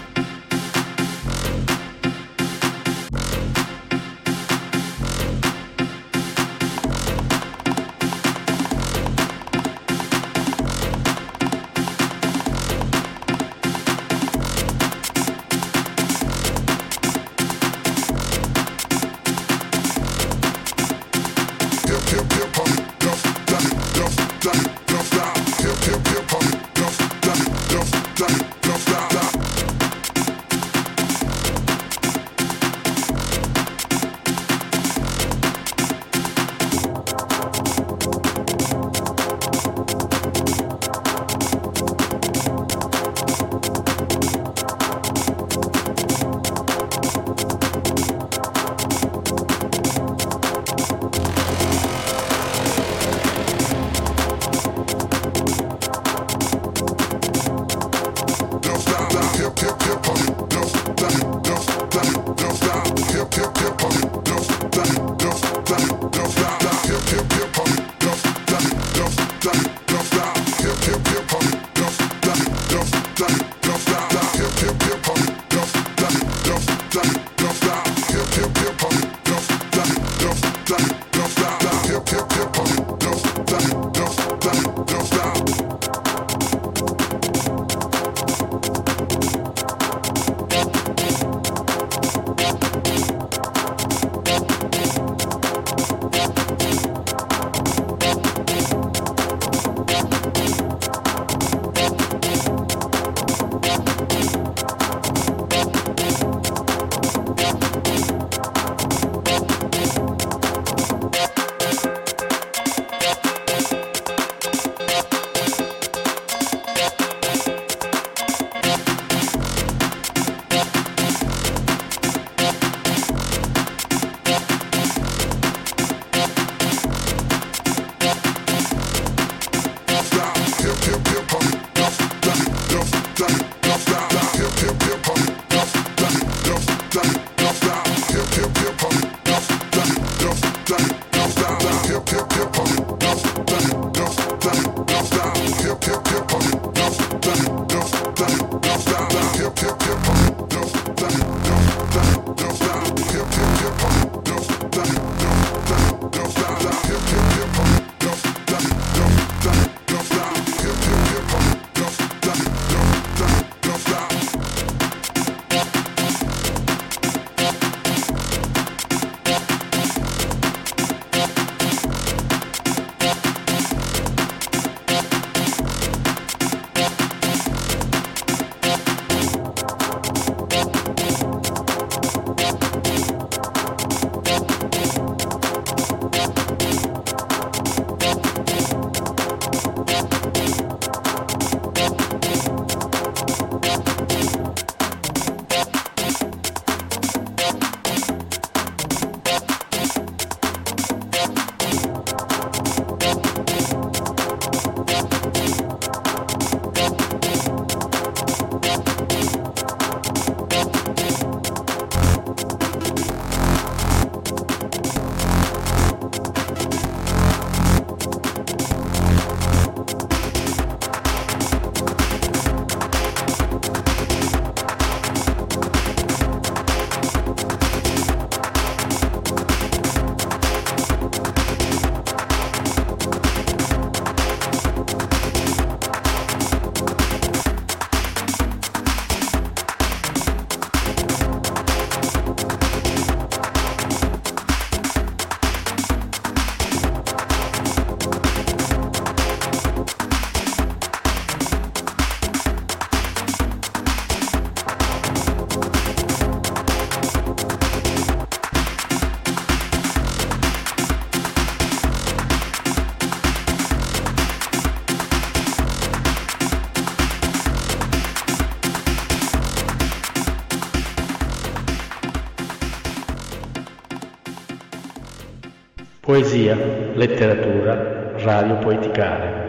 Poesia, 276.36 276.54
letteratura, 276.92 278.12
radio 278.18 278.58
poeticale. 278.58 279.45